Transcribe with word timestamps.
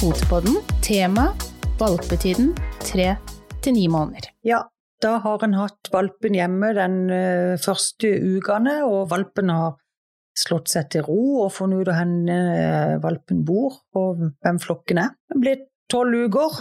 Potepodden. 0.00 0.54
Tema 0.80 1.26
valpetiden 1.76 2.54
tre 2.80 3.10
til 3.60 3.74
ni 3.76 3.82
måneder. 3.92 4.30
Ja, 4.48 4.62
da 5.04 5.18
har 5.20 5.42
en 5.44 5.58
hatt 5.58 5.90
valpen 5.92 6.38
hjemme 6.38 6.70
den 6.72 6.94
uh, 7.12 7.60
første 7.60 8.08
ukene, 8.08 8.78
og 8.88 9.10
valpen 9.10 9.52
har 9.52 9.74
slått 10.40 10.72
seg 10.72 10.88
til 10.94 11.04
ro 11.04 11.42
og 11.42 11.52
funnet 11.52 11.84
ut 11.84 11.90
hvor 11.92 12.14
uh, 12.32 12.96
valpen 13.04 13.42
bor 13.44 13.76
og 14.00 14.24
hvem 14.40 14.62
flokken 14.64 15.02
er. 15.04 15.12
Det 15.28 15.42
blir 15.42 15.60
tolv 15.92 16.30
uker, 16.30 16.56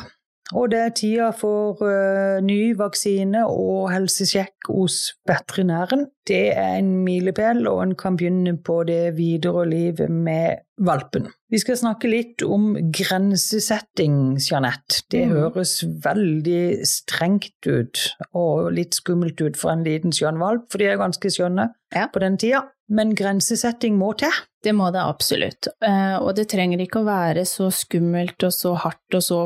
og 0.57 0.71
det 0.71 0.79
er 0.81 0.93
tida 0.97 1.27
for 1.37 1.77
uh, 1.85 2.39
ny 2.41 2.73
vaksine 2.77 3.43
og 3.45 3.91
helsesjekk 3.93 4.71
hos 4.73 4.97
veterinæren. 5.29 6.07
Det 6.29 6.49
er 6.57 6.79
en 6.79 6.89
milepæl, 7.05 7.67
og 7.69 7.83
en 7.83 7.95
kan 7.97 8.17
begynne 8.17 8.55
på 8.65 8.81
det 8.89 9.15
videre 9.17 9.67
livet 9.69 10.09
med 10.09 10.65
valpen. 10.85 11.27
Vi 11.49 11.59
skal 11.61 11.77
snakke 11.77 12.09
litt 12.09 12.43
om 12.45 12.71
grensesetting, 12.93 14.37
Jeanette. 14.41 15.03
Det 15.11 15.25
mm. 15.27 15.35
høres 15.37 15.75
veldig 16.05 16.87
strengt 16.87 17.69
ut 17.69 18.03
og 18.37 18.71
litt 18.77 18.97
skummelt 18.97 19.41
ut 19.41 19.57
for 19.57 19.73
en 19.73 19.85
liten 19.85 20.13
skjønn 20.15 20.41
valp, 20.41 20.69
for 20.71 20.81
de 20.81 20.89
er 20.89 21.01
ganske 21.01 21.33
skjønne 21.33 21.69
ja. 21.95 22.09
på 22.09 22.21
den 22.25 22.37
tida. 22.41 22.65
Men 22.89 23.13
grensesetting 23.17 23.99
må 24.01 24.15
til. 24.17 24.33
Det 24.65 24.73
må 24.75 24.89
det 24.93 25.01
absolutt. 25.05 25.69
Uh, 25.85 26.17
og 26.23 26.33
det 26.37 26.49
trenger 26.51 26.81
ikke 26.81 27.03
å 27.03 27.09
være 27.09 27.45
så 27.45 27.69
skummelt 27.73 28.41
og 28.45 28.53
så 28.53 28.73
hardt 28.81 29.17
og 29.17 29.25
så 29.25 29.43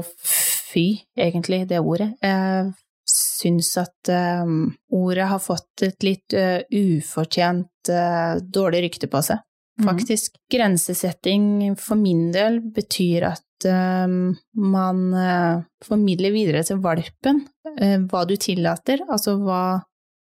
fy, 0.73 0.88
egentlig, 1.19 1.63
det 1.69 1.81
ordet. 1.83 2.11
Jeg 2.23 2.73
syns 3.13 3.73
at 3.81 4.11
um, 4.43 4.73
ordet 4.95 5.27
har 5.29 5.41
fått 5.43 5.83
et 5.85 6.05
litt 6.05 6.35
uh, 6.38 6.61
ufortjent 6.69 7.91
uh, 7.91 8.39
dårlig 8.41 8.85
rykte 8.88 9.09
på 9.11 9.21
seg, 9.25 9.41
mhm. 9.79 9.88
faktisk. 9.89 10.38
Mm. 10.38 10.44
Grensesetting 10.55 11.49
for 11.79 11.99
min 11.99 12.29
del 12.35 12.61
betyr 12.73 13.27
at 13.33 13.67
um, 13.67 14.33
man 14.59 15.03
uh, 15.13 15.63
formidler 15.85 16.33
videre 16.35 16.63
til 16.67 16.81
valpen 16.83 17.45
hva 17.73 18.19
du 18.29 18.35
tillater, 18.38 18.99
altså 19.09 19.31
hva 19.41 19.79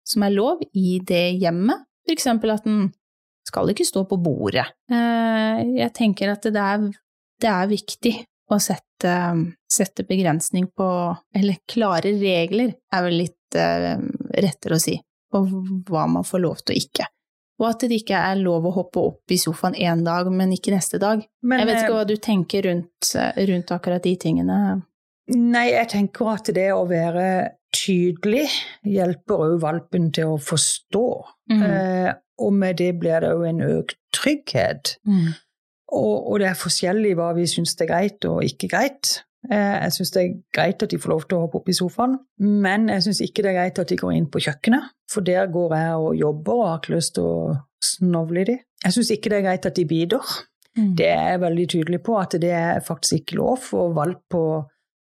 som 0.09 0.23
er 0.25 0.33
lov 0.33 0.63
i 0.73 0.95
det 1.05 1.35
hjemmet. 1.43 1.83
For 2.07 2.15
eksempel 2.15 2.55
at 2.55 2.65
den 2.65 2.87
skal 3.45 3.69
ikke 3.69 3.85
stå 3.85 4.07
på 4.09 4.17
bordet. 4.25 4.65
Jeg 4.89 5.91
tenker 5.93 6.33
at 6.33 6.49
det 6.49 6.63
er, 6.63 6.87
det 7.45 7.51
er 7.51 7.69
viktig 7.69 8.15
å 8.51 8.59
sette, 8.61 9.15
sette, 9.73 10.05
begrensning 10.09 10.67
på 10.77 10.87
Eller 11.37 11.61
klare 11.71 12.13
regler 12.19 12.75
er 12.93 13.05
vel 13.07 13.19
litt 13.23 13.59
uh, 13.59 13.97
rettere 14.37 14.77
å 14.77 14.83
si, 14.83 14.99
på 15.33 15.45
hva 15.89 16.07
man 16.11 16.27
får 16.27 16.43
lov 16.45 16.63
til 16.63 16.77
og 16.77 16.83
ikke. 16.83 17.09
Og 17.63 17.69
at 17.69 17.85
det 17.87 18.01
ikke 18.03 18.19
er 18.19 18.41
lov 18.41 18.67
å 18.67 18.73
hoppe 18.75 19.03
opp 19.13 19.31
i 19.33 19.39
sofaen 19.39 19.77
én 19.79 20.03
dag, 20.07 20.27
men 20.33 20.53
ikke 20.57 20.75
neste 20.75 20.99
dag. 21.03 21.23
Men, 21.47 21.63
jeg 21.63 21.69
vet 21.71 21.81
ikke 21.85 21.93
eh, 21.93 21.99
hva 22.01 22.09
du 22.09 22.17
tenker 22.19 22.67
rundt, 22.67 23.13
rundt 23.51 23.71
akkurat 23.77 24.03
de 24.03 24.15
tingene? 24.19 24.57
Nei, 25.31 25.69
jeg 25.71 25.91
tenker 25.93 26.33
at 26.35 26.51
det 26.57 26.67
å 26.75 26.83
være 26.91 27.29
tydelig 27.75 28.49
hjelper 28.87 29.47
òg 29.47 29.57
valpen 29.63 30.11
til 30.15 30.35
å 30.35 30.43
forstå. 30.43 31.07
Mm. 31.53 31.63
Eh, 31.69 32.11
og 32.43 32.55
med 32.59 32.81
det 32.83 32.91
blir 32.99 33.23
det 33.23 33.31
òg 33.37 33.47
en 33.49 33.63
økt 33.69 33.99
trygghet. 34.15 34.97
Mm. 35.07 35.31
Og, 35.95 36.17
og, 36.33 36.41
det 36.43 36.51
er 36.51 36.59
forskjellig 36.59 37.15
hva 37.19 37.31
vi 37.37 37.47
syns 37.51 37.77
er 37.79 37.91
greit 37.91 38.27
og 38.29 38.43
ikke 38.47 38.71
greit. 38.73 39.21
Eh, 39.51 39.77
jeg 39.85 39.95
syns 39.99 40.13
det 40.15 40.23
er 40.23 40.33
greit 40.57 40.83
at 40.83 40.91
de 40.91 41.01
får 41.01 41.13
lov 41.13 41.27
til 41.29 41.39
å 41.39 41.45
hoppe 41.45 41.61
opp 41.61 41.71
i 41.71 41.77
sofaen, 41.77 42.17
men 42.41 42.89
jeg 42.93 43.07
syns 43.07 43.21
ikke 43.27 43.45
det 43.45 43.53
er 43.53 43.59
greit 43.59 43.81
at 43.83 43.93
de 43.93 43.99
går 44.01 44.15
inn 44.17 44.29
på 44.33 44.43
kjøkkenet, 44.47 44.95
for 45.13 45.27
der 45.27 45.51
går 45.53 45.77
jeg 45.77 45.99
og 46.07 46.21
jobber 46.21 46.61
og 46.61 46.69
har 46.71 46.81
ikke 46.81 46.97
lyst 46.97 47.15
til 47.19 47.29
å 47.29 47.57
snovle 47.85 48.45
i 48.45 48.49
dem. 48.53 48.63
Jeg 48.85 48.97
syns 48.97 49.11
ikke 49.15 49.33
det 49.33 49.41
er 49.41 49.49
greit 49.49 49.69
at 49.69 49.77
de 49.77 49.89
biter. 49.89 50.31
Mm. 50.75 50.95
Det 50.99 51.11
er 51.11 51.29
jeg 51.35 51.43
veldig 51.45 51.67
tydelig 51.75 52.01
på 52.05 52.17
at 52.19 52.39
det 52.43 52.55
er 52.57 52.81
faktisk 52.85 53.21
ikke 53.21 53.39
lov 53.39 53.61
for 53.69 53.93
valp 53.97 54.25
på 54.33 54.47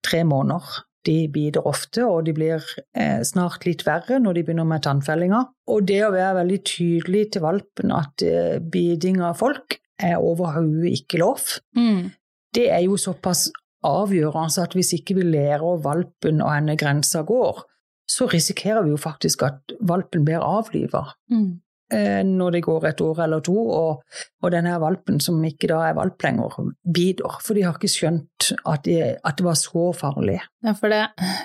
tre 0.05 0.23
måneder. 0.27 0.79
De 1.05 1.15
biter 1.33 1.65
ofte, 1.65 2.03
og 2.05 2.27
de 2.27 2.33
blir 2.37 2.61
eh, 2.93 3.21
snart 3.25 3.65
litt 3.65 3.83
verre 3.87 4.19
når 4.21 4.37
de 4.37 4.43
begynner 4.45 4.67
med 4.69 4.83
tannfellinger. 4.85 5.47
Og 5.73 5.85
det 5.89 6.01
å 6.05 6.11
være 6.13 6.39
veldig 6.43 6.59
tydelig 6.67 7.23
til 7.33 7.45
valpen 7.45 7.93
at 7.95 8.25
eh, 8.25 8.59
biting 8.61 9.21
av 9.25 9.39
folk 9.41 9.80
er 10.03 10.19
overhodet 10.19 10.91
ikke 10.99 11.21
lov. 11.21 11.39
Mm. 11.77 12.11
Det 12.55 12.67
er 12.71 12.83
jo 12.85 12.99
såpass 12.99 13.49
avgjørende 13.87 14.63
at 14.63 14.75
hvis 14.77 14.93
ikke 14.99 15.17
vi 15.17 15.25
lærer 15.31 15.81
valpen 15.83 16.41
og 16.43 16.53
henne 16.53 16.77
grensa 16.77 17.23
går, 17.25 17.63
så 18.11 18.27
risikerer 18.29 18.83
vi 18.85 18.93
jo 18.93 18.99
faktisk 18.99 19.43
at 19.47 19.75
valpen 19.87 20.25
blir 20.27 20.43
avliva. 20.43 21.05
Mm. 21.31 21.61
Eh, 21.91 22.21
når 22.23 22.55
det 22.55 22.61
går 22.63 22.85
et 22.87 23.01
år 23.03 23.23
eller 23.25 23.41
to, 23.43 23.55
og, 23.55 24.19
og 24.43 24.51
denne 24.53 24.77
valpen 24.79 25.19
som 25.23 25.41
ikke 25.43 25.67
da 25.73 25.81
er 25.89 25.97
valp 25.97 26.23
lenger, 26.23 26.55
bider. 26.87 27.39
For 27.43 27.57
de 27.57 27.65
har 27.67 27.75
ikke 27.75 27.91
skjønt 27.91 28.51
at, 28.63 28.85
de, 28.85 28.95
at 29.19 29.39
det 29.39 29.47
var 29.47 29.57
så 29.59 29.89
farlig. 29.97 30.37
Ja, 30.63 30.75
for 30.77 30.93
det, 30.93 31.01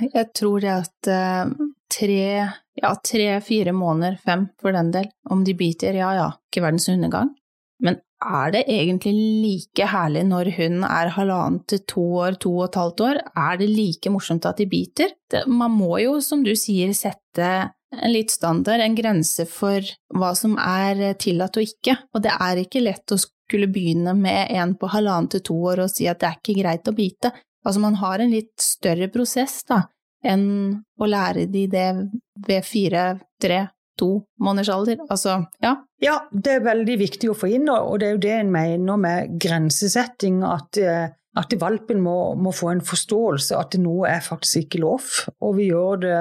jeg 0.06 0.30
tror 0.38 0.62
det 0.62 0.70
at 0.74 1.10
uh, 1.10 1.66
tre, 1.90 2.28
ja, 2.78 2.92
tre-fire 3.10 3.74
måneder, 3.74 4.20
fem 4.22 4.46
for 4.62 4.76
den 4.76 4.92
del, 4.94 5.10
om 5.30 5.42
de 5.46 5.56
biter, 5.58 5.98
ja 5.98 6.12
ja, 6.14 6.30
ikke 6.46 6.62
verdens 6.68 6.88
undergang. 6.94 7.34
Men 7.82 7.98
er 8.24 8.52
det 8.54 8.62
egentlig 8.72 9.12
like 9.14 9.86
herlig 9.92 10.24
når 10.28 10.50
hun 10.56 10.84
er 10.88 11.12
halvannen 11.12 11.60
til 11.68 11.82
to 11.88 12.04
år, 12.24 12.38
to 12.40 12.52
og 12.56 12.68
et 12.68 12.78
halvt 12.80 13.02
år? 13.04 13.20
Er 13.36 13.58
det 13.60 13.68
like 13.68 14.12
morsomt 14.12 14.46
at 14.48 14.60
de 14.60 14.66
biter? 14.70 15.12
Det, 15.30 15.44
man 15.46 15.74
må 15.76 15.98
jo, 16.00 16.16
som 16.24 16.44
du 16.46 16.54
sier, 16.56 16.92
sette 16.96 17.50
en 17.96 18.12
litt 18.12 18.32
standard, 18.32 18.80
en 18.80 18.96
grense 18.96 19.46
for 19.48 19.84
hva 20.16 20.32
som 20.38 20.56
er 20.60 21.12
tillatt 21.20 21.58
og 21.60 21.68
ikke. 21.68 21.96
Og 22.14 22.24
det 22.24 22.32
er 22.32 22.62
ikke 22.62 22.84
lett 22.84 23.12
å 23.12 23.20
skulle 23.20 23.68
begynne 23.70 24.16
med 24.16 24.50
en 24.56 24.74
på 24.78 24.90
halvannen 24.90 25.30
til 25.36 25.44
to 25.46 25.58
år 25.72 25.84
og 25.84 25.92
si 25.92 26.08
at 26.10 26.22
det 26.22 26.30
er 26.30 26.40
ikke 26.40 26.58
greit 26.62 26.88
å 26.88 26.96
bite. 26.96 27.32
Altså 27.66 27.82
man 27.82 27.98
har 28.00 28.22
en 28.22 28.32
litt 28.32 28.54
større 28.62 29.08
prosess 29.12 29.60
da, 29.68 29.82
enn 30.24 30.46
å 30.98 31.08
lære 31.08 31.46
de 31.50 31.66
det 31.70 31.88
ved 32.46 32.66
fire, 32.66 33.08
tre, 33.42 33.66
to 33.98 34.10
måneders 34.42 34.72
alder. 34.72 35.02
Altså, 35.08 35.40
ja. 35.64 35.76
Ja, 36.02 36.18
det 36.32 36.58
er 36.58 36.66
veldig 36.66 36.98
viktig 37.00 37.30
å 37.32 37.36
få 37.36 37.48
inn, 37.56 37.70
og 37.72 38.00
det 38.00 38.08
er 38.08 38.16
jo 38.16 38.24
det 38.26 38.34
en 38.36 38.50
mener 38.52 38.98
med 39.00 39.36
grensesetting. 39.40 40.42
At, 40.44 40.76
eh, 40.76 41.08
at 41.36 41.54
valpen 41.60 42.02
må, 42.04 42.34
må, 42.40 42.52
få 42.52 42.74
en 42.74 42.84
forståelse 42.84 43.56
at 43.56 43.78
noe 43.80 44.10
er 44.10 44.24
faktisk 44.24 44.66
ikke 44.66 44.82
lov. 44.84 45.08
Og 45.40 45.56
vi 45.60 45.70
gjør 45.70 46.02
det 46.04 46.18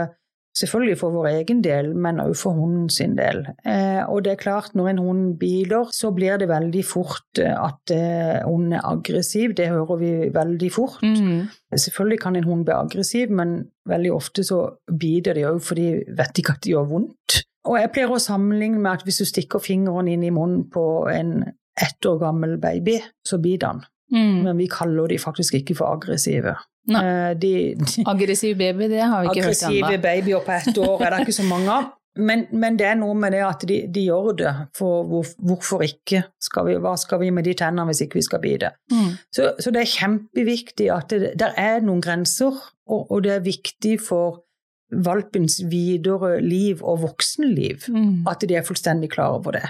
selvfølgelig 0.56 0.98
for 1.00 1.16
vår 1.16 1.30
egen 1.34 1.62
del, 1.64 1.92
men 2.00 2.22
også 2.24 2.46
for 2.46 2.60
hunden 2.60 2.88
sin 2.94 3.16
del. 3.18 3.44
Eh, 3.68 4.02
og 4.08 4.24
det 4.26 4.36
er 4.36 4.42
klart, 4.42 4.76
når 4.76 4.94
en 4.94 5.02
hund 5.04 5.26
biler, 5.40 5.90
så 5.92 6.12
blir 6.16 6.40
det 6.40 6.50
veldig 6.52 6.84
fort 6.88 7.42
eh, 7.42 7.52
at 7.52 7.92
eh, 7.94 8.44
hunden 8.46 8.78
er 8.78 8.88
aggressiv. 8.88 9.56
Det 9.58 9.68
hører 9.74 10.00
vi 10.02 10.14
veldig 10.36 10.72
fort. 10.74 11.04
Mm. 11.04 11.50
Selvfølgelig 11.76 12.22
kan 12.24 12.40
en 12.40 12.48
hund 12.48 12.64
bli 12.68 12.76
aggressiv, 12.76 13.32
men 13.36 13.58
veldig 13.90 14.14
ofte 14.16 14.46
så 14.48 14.62
biter 14.88 15.36
de 15.36 15.48
òg 15.50 15.60
for 15.64 15.80
de 15.80 16.06
vet 16.16 16.40
ikke 16.42 16.56
at 16.56 16.64
det 16.64 16.74
gjør 16.76 16.90
vondt. 16.94 17.42
Og 17.66 17.80
jeg 17.80 17.92
pleier 17.94 18.14
å 18.14 18.22
sammenligne 18.22 18.80
med 18.80 18.92
at 19.00 19.06
hvis 19.06 19.24
du 19.24 19.26
stikker 19.30 19.64
fingeren 19.64 20.10
inn 20.12 20.24
i 20.26 20.34
munnen 20.34 20.68
på 20.72 20.86
en 21.12 21.42
ett 21.76 22.08
år 22.08 22.22
gammel 22.22 22.56
baby, 22.62 23.00
så 23.28 23.40
biter 23.42 23.74
han. 23.74 23.84
Mm. 24.14 24.44
Men 24.46 24.58
vi 24.62 24.70
kaller 24.72 25.10
de 25.12 25.18
faktisk 25.20 25.58
ikke 25.60 25.76
for 25.76 25.98
aggressive. 25.98 26.54
Eh, 26.90 27.32
de, 27.42 27.52
de, 27.82 28.06
Aggressiv 28.06 28.58
baby, 28.58 28.90
det 28.92 29.02
har 29.02 29.26
vi 29.26 29.34
ikke 29.34 29.48
hørt 29.48 29.64
ennå. 29.66 29.86
Aggressive 29.86 30.02
babyer 30.02 30.44
på 30.46 30.56
ett 30.56 30.78
år 30.78 31.04
er 31.04 31.16
det 31.16 31.26
ikke 31.26 31.40
så 31.42 31.48
mange 31.50 31.72
av. 31.74 31.94
Men, 32.16 32.46
men, 32.56 32.78
det 32.80 32.86
er 32.88 32.96
noe 32.96 33.16
med 33.20 33.34
det 33.36 33.42
at 33.44 33.66
de, 33.68 33.82
de 33.92 34.06
gjør 34.08 34.30
det, 34.40 34.54
for 34.78 35.04
hvor, 35.10 35.28
hvorfor 35.50 35.84
ikke? 35.84 36.22
Skal 36.40 36.70
vi, 36.70 36.78
hva 36.80 36.94
skal 37.00 37.20
vi 37.26 37.32
med 37.36 37.44
de 37.44 37.56
tennene 37.60 37.90
hvis 37.90 38.06
ikke 38.06 38.22
vi 38.22 38.24
skal 38.24 38.42
bite? 38.44 38.72
Mm. 38.94 39.10
Så, 39.36 39.50
så, 39.60 39.74
det 39.76 39.82
er 39.82 39.92
kjempeviktig 39.92 40.88
at 40.96 41.12
det 41.12 41.34
der 41.42 41.58
er 41.60 41.84
noen 41.84 42.00
grenser, 42.06 42.56
og, 42.88 43.12
og 43.12 43.26
det 43.26 43.34
er 43.36 43.44
viktig 43.44 43.98
for 44.06 44.45
valpens 44.92 45.60
videre 45.72 46.40
liv 46.44 46.84
og 46.84 47.02
voksenliv. 47.06 47.88
Mm. 47.90 48.26
At 48.30 48.46
de 48.48 48.58
er 48.58 48.66
fullstendig 48.66 49.12
klar 49.16 49.38
over 49.40 49.58
det. 49.58 49.64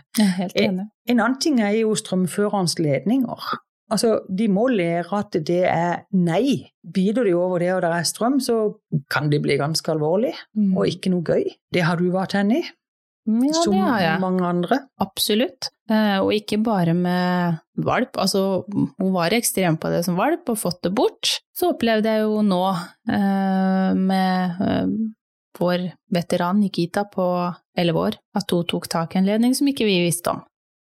En, 0.55 0.81
en, 1.07 1.19
annen 1.19 1.39
ting 1.41 1.61
er 1.63 1.77
jo 1.79 1.95
strømførerens 1.95 2.79
ledninger. 2.79 3.55
Altså, 3.91 4.19
De 4.29 4.47
må 4.49 4.67
lære 4.67 5.19
at 5.19 5.37
det 5.47 5.63
er 5.69 6.05
nei. 6.11 6.71
Biter 6.93 7.23
de 7.23 7.35
over 7.37 7.61
det 7.61 7.73
og 7.75 7.83
det 7.85 7.91
er 7.93 8.07
strøm, 8.07 8.39
så 8.39 8.75
kan 9.11 9.29
det 9.31 9.41
bli 9.45 9.59
ganske 9.61 9.91
alvorlig 9.91 10.33
mm. 10.55 10.73
og 10.77 10.89
ikke 10.89 11.13
noe 11.13 11.25
gøy. 11.25 11.45
Det 11.73 11.85
har 11.85 12.01
du 12.01 12.09
vært 12.13 12.37
henne 12.37 12.63
i. 12.63 12.65
Ja, 13.25 13.53
som 13.57 13.73
det 13.73 13.81
har 13.81 14.01
jeg. 14.03 14.21
mange 14.21 14.45
andre. 14.45 14.79
Absolutt. 15.01 15.69
Eh, 15.89 16.17
og 16.21 16.31
ikke 16.33 16.59
bare 16.61 16.93
med 16.93 17.57
valp. 17.81 18.17
Altså, 18.21 18.63
hun 18.69 19.13
var 19.15 19.33
ekstrem 19.33 19.79
på 19.81 19.89
det 19.93 20.03
som 20.05 20.17
valp 20.19 20.49
og 20.53 20.59
fått 20.61 20.83
det 20.85 20.93
bort. 20.97 21.39
Så 21.57 21.71
opplevde 21.73 22.11
jeg 22.11 22.25
jo 22.25 22.43
nå, 22.45 22.63
eh, 23.09 23.91
med 23.97 24.65
eh, 24.65 24.91
vår 25.59 25.87
veteran 26.13 26.59
Nikita 26.61 27.05
på 27.09 27.27
elleve 27.77 28.09
år, 28.09 28.19
at 28.37 28.51
hun 28.51 28.67
tok 28.67 28.89
tak 28.91 29.15
i 29.15 29.21
en 29.21 29.29
ledning 29.29 29.55
som 29.57 29.69
ikke 29.71 29.87
vi 29.87 30.01
visste 30.03 30.35
om. 30.35 30.43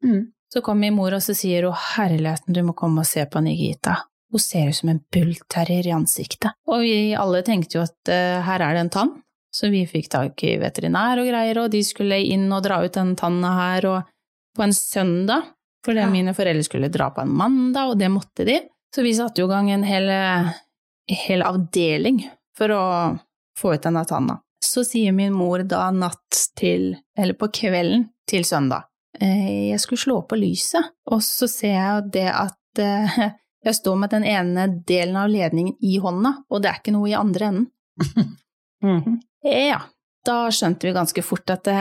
Mm. 0.05 0.31
Så 0.53 0.61
kom 0.65 0.81
min 0.81 0.95
mor 0.97 1.15
og 1.17 1.23
så 1.25 1.35
sier 1.37 1.69
hun 1.69 1.77
herligheten, 1.97 2.53
du 2.53 2.63
må 2.65 2.75
komme 2.77 3.05
og 3.05 3.09
se 3.09 3.25
på 3.27 3.41
Nikita. 3.45 3.97
Hun 4.33 4.41
ser 4.41 4.69
ut 4.69 4.77
som 4.77 4.91
en 4.93 5.01
bullterrier 5.13 5.89
i 5.89 5.95
ansiktet. 5.97 6.57
Og 6.69 6.85
vi 6.85 7.13
alle 7.17 7.43
tenkte 7.45 7.79
jo 7.79 7.85
at 7.85 8.13
uh, 8.13 8.41
her 8.47 8.65
er 8.65 8.77
det 8.77 8.85
en 8.85 8.93
tann. 8.93 9.13
Så 9.53 9.69
vi 9.69 9.83
fikk 9.87 10.09
tak 10.13 10.43
i 10.49 10.57
veterinær 10.61 11.21
og 11.21 11.29
greier, 11.29 11.61
og 11.61 11.73
de 11.73 11.83
skulle 11.85 12.19
inn 12.25 12.47
og 12.53 12.63
dra 12.65 12.81
ut 12.85 12.95
den 12.95 13.13
tanna 13.21 13.51
her 13.59 13.89
og 13.91 14.13
på 14.57 14.65
en 14.65 14.73
søndag, 14.77 15.51
fordi 15.85 16.05
ja. 16.05 16.11
mine 16.13 16.35
foreldre 16.37 16.65
skulle 16.65 16.93
dra 16.93 17.11
på 17.13 17.25
en 17.25 17.35
mandag, 17.37 17.93
og 17.93 17.99
det 18.01 18.09
måtte 18.13 18.47
de. 18.49 18.59
Så 18.95 19.05
vi 19.05 19.15
satte 19.17 19.41
jo 19.41 19.49
i 19.49 19.53
gang 19.53 19.71
en 19.73 19.85
hel, 19.89 20.09
hel 21.09 21.45
avdeling 21.45 22.21
for 22.57 22.73
å 22.73 22.85
få 23.59 23.75
ut 23.75 23.85
denne 23.85 24.05
tanna. 24.09 24.39
Så 24.63 24.85
sier 24.87 25.13
min 25.17 25.35
mor 25.35 25.65
da 25.69 25.89
natt 25.93 26.43
til, 26.59 26.93
eller 27.19 27.37
på 27.37 27.49
kvelden 27.53 28.07
til 28.29 28.45
søndag, 28.49 28.87
eh, 29.21 29.73
jeg 29.73 29.81
skulle 29.83 30.05
slå 30.05 30.21
på 30.29 30.39
lyset, 30.39 30.93
og 31.11 31.25
så 31.25 31.49
ser 31.51 31.75
jeg 31.75 32.13
det 32.15 32.29
at 32.31 32.81
eh, 32.81 33.19
jeg 33.67 33.79
står 33.81 33.99
med 34.05 34.15
den 34.15 34.29
ene 34.29 34.69
delen 34.87 35.19
av 35.19 35.33
ledningen 35.33 35.75
i 35.81 35.99
hånda, 36.01 36.37
og 36.49 36.63
det 36.63 36.71
er 36.71 36.81
ikke 36.81 36.95
noe 36.95 37.11
i 37.11 37.19
andre 37.19 37.51
enden. 37.53 37.69
Mhm. 38.83 39.21
Ja, 39.43 39.81
da 40.27 40.37
skjønte 40.55 40.87
vi 40.87 40.95
ganske 40.95 41.23
fort 41.27 41.51
at 41.51 41.65
det, 41.67 41.79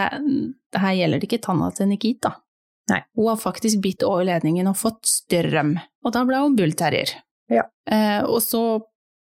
det 0.73 0.81
her 0.81 0.95
gjelder 0.97 1.25
ikke 1.27 1.41
tanna 1.43 1.69
til 1.75 1.91
Nikita. 1.91 2.35
Nei. 2.89 3.03
Hun 3.15 3.27
har 3.29 3.37
faktisk 3.37 3.81
bitt 3.83 4.03
over 4.03 4.25
ledningen 4.25 4.69
og 4.71 4.79
fått 4.79 5.05
strøm, 5.05 5.75
og 6.05 6.15
da 6.15 6.23
ble 6.25 6.39
hun 6.41 6.55
bullterrier. 6.57 7.13
Ja. 7.51 7.67
Eh, 7.85 8.23
og 8.25 8.41
så 8.41 8.81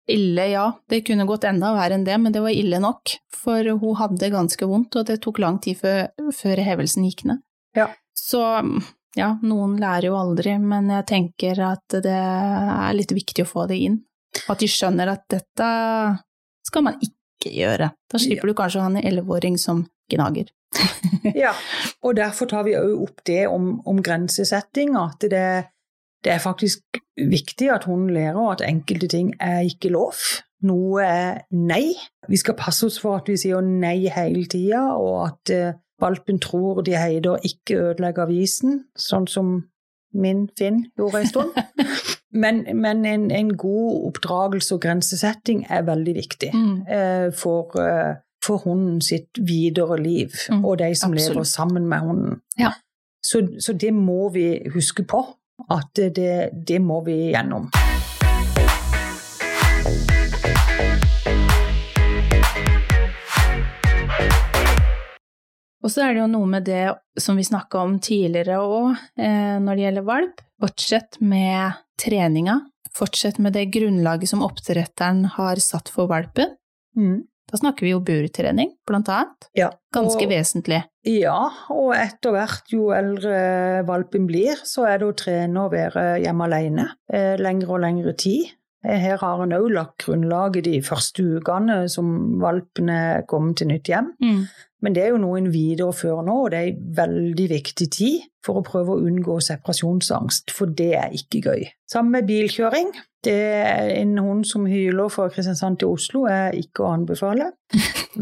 ille, 0.10 0.46
ja, 0.54 0.72
det 0.90 1.04
kunne 1.06 1.28
gått 1.30 1.46
enda 1.46 1.74
verre 1.76 2.00
enn 2.00 2.06
det, 2.08 2.16
men 2.22 2.34
det 2.34 2.42
var 2.42 2.56
ille 2.56 2.80
nok, 2.82 3.18
for 3.36 3.68
hun 3.82 4.00
hadde 4.00 4.32
ganske 4.34 4.70
vondt, 4.70 4.96
og 4.98 5.10
det 5.10 5.20
tok 5.22 5.42
lang 5.44 5.60
tid 5.62 5.78
før, 5.82 6.08
før 6.34 6.64
hevelsen 6.66 7.06
gikk 7.06 7.28
ned. 7.30 7.44
Ja. 7.78 7.90
Så 8.18 8.42
ja, 9.18 9.34
noen 9.42 9.78
lærer 9.82 10.10
jo 10.10 10.18
aldri, 10.18 10.56
men 10.62 10.90
jeg 10.94 11.08
tenker 11.10 11.62
at 11.68 12.00
det 12.06 12.16
er 12.16 12.98
litt 12.98 13.14
viktig 13.14 13.46
å 13.46 13.50
få 13.50 13.68
det 13.70 13.80
inn. 13.86 14.02
At 14.50 14.62
de 14.62 14.70
skjønner 14.70 15.14
at 15.14 15.26
dette 15.32 15.70
skal 16.70 16.86
man 16.86 17.00
ikke 17.02 17.19
gjøre. 17.46 17.92
Da 18.12 18.22
slipper 18.22 18.50
du 18.50 18.56
kanskje 18.58 18.82
å 18.82 18.86
ha 18.86 18.92
en 18.92 19.02
elleveåring 19.02 19.58
som 19.62 19.86
gnager. 20.12 20.52
Ja, 21.36 21.52
og 22.06 22.16
derfor 22.16 22.48
tar 22.50 22.64
vi 22.68 22.76
òg 22.78 23.02
opp 23.04 23.24
det 23.28 23.44
om, 23.50 23.80
om 23.90 24.00
grensesetting, 24.04 24.96
at 24.98 25.22
det, 25.32 25.48
det 26.24 26.32
er 26.32 26.44
faktisk 26.44 27.00
viktig 27.20 27.70
at 27.74 27.88
hun 27.90 28.08
lærer 28.14 28.54
at 28.54 28.64
enkelte 28.66 29.10
ting 29.12 29.34
er 29.44 29.66
ikke 29.68 29.92
lov. 29.94 30.22
Noe 30.66 31.04
er 31.04 31.42
nei. 31.56 31.94
Vi 32.28 32.40
skal 32.40 32.58
passe 32.60 32.88
oss 32.88 33.00
for 33.02 33.20
at 33.20 33.30
vi 33.32 33.38
sier 33.40 33.64
nei 33.66 34.10
hele 34.12 34.46
tida, 34.52 34.86
og 34.96 35.20
at 35.28 35.54
eh, 35.56 35.78
valpen 36.02 36.40
tror 36.44 36.82
de 36.88 36.98
heider 37.00 37.46
ikke 37.48 37.80
ødelegger 37.90 38.28
avisen, 38.28 38.84
sånn 38.96 39.28
som 39.28 39.54
min 40.14 40.48
Finn 40.58 40.86
gjorde 40.98 41.24
en 41.24 41.30
stund. 41.30 41.60
Men, 42.34 42.66
men 42.82 43.06
en, 43.06 43.32
en 43.32 43.58
god 43.58 44.06
oppdragelse 44.08 44.76
og 44.76 44.82
grensesetting 44.82 45.66
er 45.70 45.82
veldig 45.82 46.16
viktig 46.16 46.52
Mm. 46.54 46.82
eh, 46.88 47.32
for, 47.34 47.74
eh, 47.82 48.16
for 48.46 48.58
hunden 48.58 49.02
sitt 49.02 49.30
videre 49.48 49.98
liv, 50.04 50.30
Mm, 50.52 50.66
og 50.66 50.78
de 50.80 50.96
som 50.96 51.12
absolutt. 51.14 51.36
lever 51.36 51.44
sammen 51.44 51.88
med 51.88 52.00
hunden. 52.00 52.42
Ja. 52.60 52.72
Så, 53.24 53.48
så 53.60 53.74
det 53.74 53.94
må 53.94 54.30
vi 54.34 54.60
huske 54.74 55.04
på, 55.04 55.26
at 55.72 55.96
det, 56.16 56.50
det 56.68 56.82
må 56.82 57.04
vi 57.06 57.32
gjennom. 57.34 57.72
Og 65.84 65.94
så 65.94 66.04
er 66.04 66.16
det 66.16 66.24
jo 66.24 66.32
noe 66.32 66.50
med 66.50 66.68
det 66.68 66.86
som 67.20 67.40
vi 67.40 67.46
snakka 67.48 67.84
om 67.86 67.98
tidligere 68.04 68.60
òg, 68.60 69.00
eh, 69.20 69.56
når 69.64 69.76
det 69.76 69.86
gjelder 69.86 70.08
valp. 70.10 70.44
Fortsett 70.60 71.20
med 71.24 71.80
treninga. 72.00 72.60
Fortsett 72.96 73.40
med 73.40 73.56
det 73.56 73.70
grunnlaget 73.72 74.32
som 74.32 74.44
oppdretteren 74.44 75.24
har 75.38 75.62
satt 75.64 75.92
for 75.94 76.10
valpen. 76.12 76.58
Mm. 76.98 77.22
Da 77.50 77.58
snakker 77.58 77.88
vi 77.88 77.94
jo 77.96 78.02
burtrening, 78.06 78.76
blant 78.86 79.10
annet. 79.10 79.50
Ja. 79.58 79.72
Ganske 79.94 80.28
og, 80.28 80.30
vesentlig. 80.30 80.84
Ja, 81.08 81.40
og 81.74 81.96
etter 81.98 82.36
hvert 82.36 82.70
jo 82.74 82.92
eldre 82.94 83.40
valpen 83.88 84.28
blir, 84.30 84.60
så 84.68 84.86
er 84.90 85.02
det 85.02 85.10
å 85.10 85.18
trene 85.18 85.66
og 85.66 85.74
være 85.74 86.20
hjemme 86.22 86.46
alene 86.46 86.90
eh, 87.10 87.40
lengre 87.42 87.78
og 87.78 87.84
lengre 87.88 88.14
tid. 88.20 88.52
Eh, 88.86 89.00
Her 89.02 89.18
har 89.24 89.42
en 89.44 89.56
òg 89.58 89.70
lagt 89.74 90.06
grunnlaget 90.06 90.68
de 90.70 90.78
første 90.86 91.26
ukene 91.40 91.82
som 91.90 92.38
valpene 92.44 93.24
kommer 93.30 93.58
til 93.58 93.72
nytt 93.74 93.90
hjem. 93.90 94.14
Mm. 94.22 94.44
Men 94.82 94.96
det 94.96 95.04
er 95.04 95.10
jo 95.14 95.20
noe 95.22 95.38
en 95.42 95.52
viderefører 95.54 96.24
nå, 96.24 96.38
og 96.46 96.52
det 96.54 96.60
er 96.60 96.70
en 96.72 96.94
veldig 97.02 97.50
viktig 97.52 97.90
tid 97.92 98.22
for 98.46 98.62
å 98.62 98.64
prøve 98.64 98.96
å 98.96 99.04
unngå 99.04 99.36
separasjonsangst, 99.44 100.54
for 100.56 100.72
det 100.72 100.94
er 100.96 101.12
ikke 101.16 101.42
gøy. 101.44 101.66
Sammen 101.92 102.14
med 102.16 102.28
bilkjøring. 102.30 102.94
Det 103.26 103.34
er 103.36 103.90
en 103.98 104.14
hund 104.24 104.46
som 104.48 104.64
hyler 104.70 105.10
fra 105.12 105.26
Kristiansand 105.28 105.82
til 105.82 105.90
Oslo, 105.92 106.22
er 106.32 106.54
ikke 106.56 106.86
å 106.86 106.94
anbefale. 106.96 107.50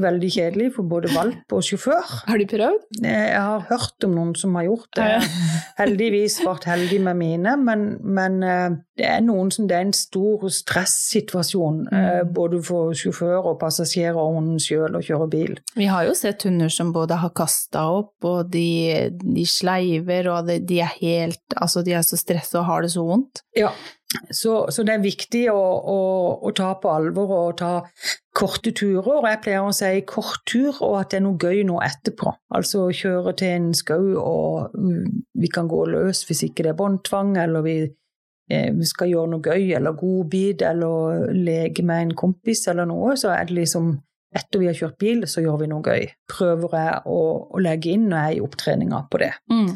Veldig 0.08 0.30
kjedelig 0.34 0.72
for 0.74 0.90
både 0.90 1.12
valp 1.14 1.54
og 1.54 1.62
sjåfør. 1.64 2.16
Har 2.26 2.42
du 2.42 2.48
prøvd? 2.50 3.04
Jeg 3.06 3.38
har 3.38 3.62
hørt 3.70 4.08
om 4.08 4.16
noen 4.18 4.34
som 4.36 4.58
har 4.58 4.66
gjort 4.66 4.90
det. 4.98 5.06
Ja. 5.14 5.20
Heldigvis 5.84 6.40
vært 6.42 6.66
heldig 6.66 6.98
med 7.06 7.20
mine, 7.20 7.54
men, 7.62 7.86
men 8.02 8.40
eh, 8.42 8.80
det 8.98 9.06
er 9.06 9.22
noen 9.22 9.52
som 9.54 9.68
det 9.70 9.78
er 9.78 9.86
en 9.86 9.94
stor 9.94 10.48
stressituasjon, 10.50 11.84
eh, 11.94 12.08
Mm. 12.18 12.34
både 12.34 12.64
for 12.66 12.96
sjåfør 12.98 13.46
og 13.52 13.60
passasjerer 13.62 14.18
og 14.18 14.40
hunden 14.40 14.60
sjøl 14.64 14.96
å 14.98 15.04
kjøre 15.06 15.30
bil. 15.30 15.54
Vi 15.78 15.86
har 15.92 16.08
jo 16.08 16.16
sett 16.18 16.47
hunder 16.48 16.72
som 16.74 16.94
både 16.96 17.20
har 17.22 17.36
kasta 17.38 17.86
opp, 18.00 18.16
og 18.26 18.50
de, 18.54 19.12
de 19.22 19.46
sleiver, 19.48 20.32
og 20.34 20.50
de, 20.50 20.60
de 20.64 20.82
er 20.84 20.96
helt 21.02 21.44
Altså, 21.58 21.82
de 21.84 21.94
er 21.96 22.04
så 22.06 22.18
stressa 22.20 22.60
og 22.60 22.68
har 22.68 22.84
det 22.86 22.92
så 22.94 23.04
vondt. 23.06 23.42
Ja, 23.58 23.72
så, 24.32 24.72
så 24.72 24.84
det 24.88 24.94
er 24.96 25.04
viktig 25.04 25.42
å, 25.52 25.60
å, 25.60 26.00
å 26.48 26.52
ta 26.56 26.70
på 26.80 26.92
alvor 26.92 27.34
og 27.36 27.58
ta 27.60 27.72
korte 28.38 28.72
turer. 28.72 29.10
Og 29.18 29.28
jeg 29.28 29.42
pleier 29.44 29.68
å 29.68 29.76
si 29.76 30.02
kort 30.08 30.46
tur, 30.48 30.72
og 30.86 31.00
at 31.02 31.12
det 31.12 31.20
er 31.20 31.26
noe 31.26 31.40
gøy 31.42 31.66
nå 31.68 31.82
etterpå. 31.84 32.32
Altså 32.56 32.88
kjøre 32.96 33.36
til 33.42 33.56
en 33.58 33.70
skau, 33.78 34.14
og 34.22 34.78
mm, 34.78 35.24
vi 35.44 35.52
kan 35.52 35.68
gå 35.72 35.84
løs 35.92 36.24
hvis 36.28 36.46
ikke 36.48 36.66
det 36.66 36.74
er 36.74 36.80
båndtvang, 36.80 37.36
eller 37.44 37.66
vi, 37.68 37.78
eh, 38.52 38.70
vi 38.78 38.88
skal 38.88 39.12
gjøre 39.12 39.34
noe 39.36 39.44
gøy, 39.44 39.74
eller 39.80 40.00
godbit, 40.00 40.64
eller 40.70 41.28
leke 41.36 41.86
med 41.88 42.08
en 42.08 42.18
kompis 42.24 42.64
eller 42.72 42.88
noe, 42.88 43.18
så 43.20 43.36
er 43.36 43.50
det 43.50 43.60
liksom 43.60 43.92
etter 44.36 44.62
vi 44.62 44.68
har 44.70 44.78
kjørt 44.78 44.98
bil, 45.00 45.24
så 45.30 45.44
gjør 45.44 45.62
vi 45.62 45.70
noe 45.72 45.86
gøy. 45.86 46.08
Prøver 46.32 46.76
jeg 46.76 46.98
å, 47.08 47.20
å 47.54 47.62
legge 47.64 47.94
inn 47.96 48.10
når 48.12 48.18
jeg 48.18 48.34
er 48.34 48.40
i 48.40 48.44
opptreninga 48.48 49.04
på 49.12 49.22
det. 49.24 49.32
Mm. 49.52 49.72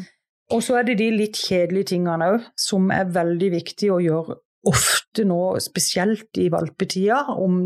Og 0.52 0.64
så 0.64 0.78
er 0.78 0.88
det 0.88 0.98
de 1.00 1.08
litt 1.14 1.38
kjedelige 1.40 1.94
tingene 1.94 2.28
òg, 2.34 2.48
som 2.60 2.90
er 2.92 3.12
veldig 3.14 3.52
viktig 3.54 3.88
å 3.94 4.00
gjøre 4.02 4.36
ofte 4.68 5.24
nå, 5.26 5.40
spesielt 5.62 6.38
i 6.38 6.50
valpetida, 6.52 7.24
om 7.34 7.64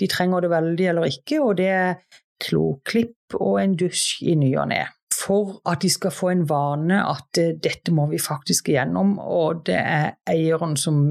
de 0.00 0.08
trenger 0.08 0.44
det 0.46 0.52
veldig 0.52 0.86
eller 0.92 1.10
ikke, 1.10 1.40
og 1.44 1.58
det 1.58 1.68
er 1.74 1.98
kloklipp 2.40 3.36
og 3.36 3.58
en 3.60 3.76
dusj 3.78 4.24
i 4.30 4.36
ny 4.38 4.54
og 4.56 4.70
ne. 4.72 4.84
For 5.20 5.58
at 5.68 5.82
de 5.82 5.90
skal 5.92 6.14
få 6.14 6.30
en 6.32 6.46
vane 6.48 7.02
at 7.04 7.40
eh, 7.40 7.56
dette 7.60 7.92
må 7.92 8.06
vi 8.08 8.20
faktisk 8.22 8.70
igjennom, 8.70 9.18
og 9.20 9.66
det 9.68 9.76
er 9.80 10.06
eieren 10.30 10.78
som 10.80 11.02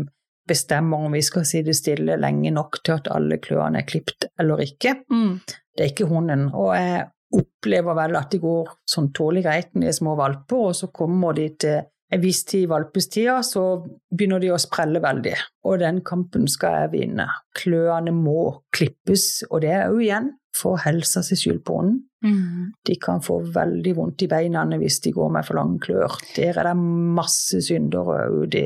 bestemmer 0.50 1.06
om 1.06 1.16
vi 1.16 1.22
skal 1.26 1.46
sitte 1.48 1.76
stille 1.78 2.18
lenge 2.20 2.52
nok 2.56 2.82
til 2.84 2.98
at 2.98 3.10
alle 3.14 3.40
klørne 3.44 3.84
er 3.84 3.88
klippet 3.88 4.30
eller 4.40 4.66
ikke. 4.66 4.96
Mm. 5.14 5.40
Det 5.46 5.86
er 5.86 5.94
ikke 5.94 6.10
hunden. 6.10 6.50
Og 6.52 6.74
jeg 6.76 7.06
opplever 7.40 7.98
vel 7.98 8.18
at 8.18 8.34
det 8.34 8.42
går 8.42 8.74
sånn 8.90 9.12
tålelig 9.16 9.46
greit 9.46 9.72
når 9.74 9.86
de 9.86 9.92
er 9.92 9.98
små 10.00 10.18
valper, 10.20 10.70
og 10.72 10.76
så 10.78 10.90
kommer 10.94 11.38
de 11.38 11.48
til 11.62 11.80
en 12.10 12.22
viss 12.24 12.42
tid 12.50 12.66
i 12.66 12.70
valpestida, 12.72 13.38
så 13.46 13.64
begynner 14.10 14.42
de 14.42 14.50
å 14.50 14.60
sprelle 14.62 15.02
veldig. 15.04 15.36
Og 15.70 15.78
den 15.84 16.02
kampen 16.06 16.48
skal 16.50 16.84
jeg 16.84 16.94
vinne. 16.96 17.28
Kløene 17.58 18.14
må 18.16 18.64
klippes, 18.74 19.44
og 19.52 19.62
det 19.66 19.76
er 19.78 19.92
jo 19.92 20.02
igjen 20.02 20.32
for 20.58 20.82
helsa 20.82 21.22
si 21.26 21.38
skyld 21.38 21.62
på 21.68 21.78
hunden. 21.78 22.00
Mm. 22.26 22.72
De 22.86 22.96
kan 23.00 23.22
få 23.24 23.38
veldig 23.54 23.94
vondt 23.96 24.26
i 24.26 24.28
beina 24.32 24.66
hvis 24.74 25.00
de 25.06 25.14
går 25.16 25.30
med 25.38 25.46
for 25.48 25.60
lange 25.60 25.80
klør. 25.86 26.18
Der 26.36 26.58
er 26.58 26.72
det 26.72 26.80
masse 27.20 27.62
syndere 27.64 28.26
òg. 28.28 28.58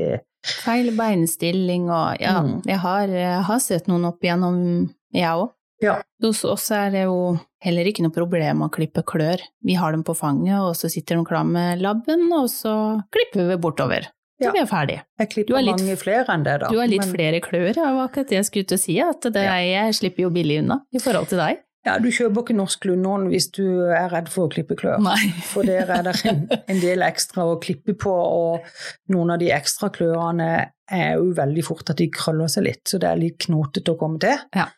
Feil 0.44 0.90
beinstilling 0.96 1.88
og 1.90 2.20
Ja, 2.20 2.40
Mm. 2.42 2.62
jeg, 2.66 2.78
har, 2.78 3.06
jeg 3.08 3.42
har 3.44 3.58
sett 3.60 3.86
noen 3.88 4.04
opp 4.04 4.20
igjennom, 4.22 4.90
jeg 5.12 5.24
òg. 5.30 5.50
Ja. 5.82 6.02
Hos 6.22 6.44
oss 6.44 6.70
er 6.70 6.90
det 6.90 7.04
jo 7.04 7.38
heller 7.64 7.84
ikke 7.84 8.02
noe 8.04 8.12
problem 8.14 8.62
å 8.62 8.70
klippe 8.70 9.02
klør. 9.04 9.40
Vi 9.64 9.74
har 9.74 9.92
dem 9.92 10.04
på 10.04 10.14
fanget, 10.16 10.56
og 10.60 10.74
så 10.76 10.88
sitter 10.90 11.16
de 11.16 11.24
klar 11.24 11.44
med 11.44 11.80
labben, 11.82 12.30
og 12.32 12.46
så 12.48 13.02
klipper 13.12 13.48
vi 13.48 13.56
bortover. 13.56 14.06
Så 14.40 14.46
Ja. 14.48 14.52
vi 14.52 14.58
er 14.60 14.66
ferdig. 14.66 15.00
Jeg 15.18 15.30
klipper 15.30 15.62
litt- 15.62 15.78
mange 15.80 15.96
flere 15.96 16.26
enn 16.28 16.42
det, 16.44 16.60
da. 16.60 16.68
Du 16.68 16.78
har 16.78 16.86
litt 16.88 17.00
Men- 17.06 17.14
flere 17.14 17.40
klør, 17.40 17.76
ja, 17.76 17.92
var 17.94 18.08
akkurat 18.08 18.28
det 18.28 18.36
jeg 18.36 18.44
skulle 18.44 18.66
til 18.66 18.76
å 18.78 18.80
si, 18.80 19.00
at 19.00 19.20
det, 19.20 19.34
Ja. 19.44 19.54
jeg 19.56 19.94
slipper 19.94 20.18
jo 20.22 20.30
billig 20.30 20.58
unna 20.60 20.80
i 20.92 20.98
forhold 20.98 21.28
til 21.28 21.38
deg. 21.38 21.58
Ja, 21.84 21.98
du 22.00 22.08
kjøper 22.08 22.42
ikke 22.46 22.56
norsk 22.56 22.86
lundehånd 22.88 23.28
hvis 23.28 23.50
du 23.52 23.64
er 23.92 24.08
redd 24.12 24.30
for 24.32 24.46
å 24.48 24.52
klippe 24.54 24.76
klør. 24.80 25.02
Nei. 25.04 25.18
For 25.50 25.66
der 25.68 25.90
er 25.92 26.06
det 26.06 26.14
en, 26.30 26.46
en 26.50 26.80
del 26.80 27.04
ekstra 27.04 27.44
å 27.50 27.58
klippe 27.60 27.92
på, 28.00 28.12
og 28.14 28.64
noen 29.12 29.34
av 29.34 29.42
de 29.42 29.50
ekstra 29.52 29.90
klørne 29.92 30.48
er 30.92 31.18
jo 31.18 31.34
veldig 31.36 31.64
fort 31.64 31.90
at 31.92 32.00
de 32.00 32.08
krøller 32.12 32.48
seg 32.52 32.64
litt, 32.66 32.82
så 32.88 32.98
det 33.00 33.10
er 33.10 33.20
litt 33.20 33.38
knotete 33.46 33.92
å 33.92 33.98
komme 34.00 34.20
til. 34.22 34.40
Ja. 34.56 34.70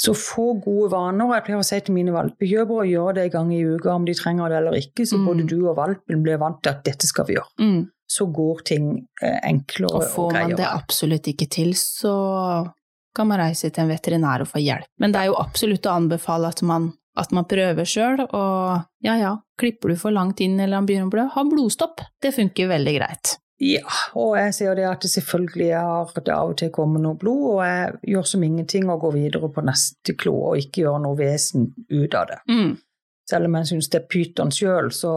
Så 0.00 0.10
få 0.18 0.54
gode 0.58 0.88
vaner. 0.90 1.30
Jeg 1.36 1.44
pleier 1.46 1.60
å 1.62 1.64
si 1.68 1.76
til 1.86 1.94
mine 1.94 2.12
valpekjøpere 2.16 2.88
gjør 2.90 3.14
det 3.14 3.26
en 3.28 3.34
gang 3.36 3.52
i 3.54 3.60
uka 3.76 3.92
om 3.94 4.04
de 4.08 4.14
trenger 4.18 4.50
det 4.50 4.56
eller 4.58 4.78
ikke, 4.80 5.06
så 5.06 5.20
Mm. 5.20 5.26
både 5.28 5.44
du 5.52 5.58
og 5.70 5.76
valpen 5.78 6.22
blir 6.24 6.40
vant 6.42 6.58
til 6.64 6.72
at 6.72 6.80
dette 6.84 7.06
skal 7.06 7.28
vi 7.28 7.36
gjøre. 7.36 7.52
Mm. 7.60 7.84
Så 8.10 8.26
går 8.32 8.64
ting 8.68 8.88
eh, 9.22 9.38
enklere 9.48 9.92
Og 9.94 10.02
og, 10.02 10.08
får 10.16 10.32
man 10.34 10.56
det 10.58 10.66
absolutt 10.66 11.28
ikke 11.30 11.46
til, 11.48 11.70
så 11.78 12.16
kan 13.14 13.30
man 13.30 13.40
reise 13.42 13.70
til 13.70 13.84
en 13.84 13.92
veterinær 13.92 14.44
og 14.44 14.50
få 14.50 14.62
hjelp. 14.62 14.90
Men 15.00 15.14
det 15.14 15.22
er 15.22 15.30
jo 15.30 15.38
absolutt 15.40 15.86
å 15.86 15.94
anbefale 15.94 16.50
at 16.50 16.62
man, 16.66 16.90
at 17.18 17.32
man 17.36 17.46
prøver 17.50 17.88
sjøl, 17.88 18.24
og 18.26 19.06
ja 19.06 19.16
ja, 19.20 19.36
klipper 19.60 19.94
du 19.94 20.00
for 20.00 20.14
langt 20.14 20.42
inn 20.44 20.58
eller 20.58 20.80
han 20.80 20.88
begynner 20.88 21.10
å 21.10 21.14
blø, 21.14 21.26
ha 21.34 21.46
blodstopp. 21.48 22.04
Det 22.22 22.34
funker 22.34 22.70
veldig 22.74 22.98
greit. 22.98 23.38
Ja, 23.62 23.86
og 24.18 24.34
jeg 24.34 24.54
ser 24.56 24.74
det 24.74 24.86
at 24.88 25.04
det 25.04 25.12
selvfølgelig 25.12 25.68
har 25.78 26.10
det 26.16 26.32
av 26.34 26.50
og 26.50 26.56
til 26.58 26.72
kommet 26.74 27.04
noe 27.04 27.14
blod, 27.18 27.44
og 27.52 27.60
jeg 27.62 28.14
gjør 28.14 28.26
som 28.26 28.42
ingenting 28.42 28.88
og 28.90 29.04
går 29.06 29.14
videre 29.14 29.50
på 29.54 29.62
neste 29.64 30.16
klo 30.18 30.34
og 30.50 30.58
ikke 30.58 30.82
gjør 30.82 30.98
noe 31.04 31.18
vesen 31.20 31.70
ut 31.92 32.16
av 32.18 32.32
det. 32.32 32.40
Mm. 32.50 32.72
Selv 33.28 33.48
om 33.48 33.54
jeg 33.56 33.70
syns 33.70 33.88
det 33.88 34.02
er 34.02 34.08
pyton 34.12 34.50
sjøl, 34.52 34.90
så, 34.92 35.12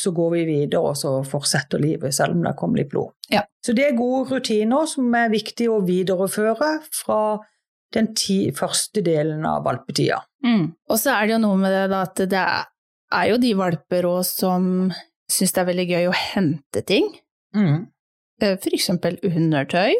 så, 0.00 0.12
går 0.16 0.30
vi 0.38 0.44
videre 0.48 0.92
og 0.92 0.96
så 0.96 1.18
fortsetter 1.28 1.82
livet, 1.82 2.14
selv 2.16 2.36
om 2.36 2.46
det 2.46 2.54
kommer 2.56 2.80
litt 2.80 2.92
blod. 2.92 3.12
Ja. 3.32 3.42
Så 3.64 3.74
det 3.76 3.84
er 3.90 3.98
gode 3.98 4.24
rutiner 4.30 4.88
som 4.88 5.12
er 5.18 5.32
viktig 5.32 5.68
å 5.68 5.82
videreføre 5.84 6.70
fra 6.96 7.20
den 7.92 8.14
ti, 8.16 8.46
første 8.56 9.04
delen 9.04 9.44
av 9.44 9.66
valpetida. 9.66 10.22
Mm. 10.46 10.70
Og 10.88 11.00
så 11.00 11.12
er 11.12 11.28
det 11.28 11.36
jo 11.36 11.42
noe 11.44 11.60
med 11.60 11.74
det 11.76 11.86
da, 11.92 12.04
at 12.08 12.22
det 12.32 12.42
er 12.42 13.26
jo 13.28 13.40
de 13.42 13.52
valper 13.58 14.08
òg 14.08 14.22
som 14.24 14.70
syns 15.32 15.52
det 15.52 15.62
er 15.62 15.68
veldig 15.68 15.88
gøy 15.90 16.08
å 16.08 16.16
hente 16.16 16.84
ting. 16.88 17.10
Mm. 17.56 17.84
Eh, 18.40 18.56
For 18.56 18.72
eksempel 18.72 19.20
undertøy. 19.28 19.92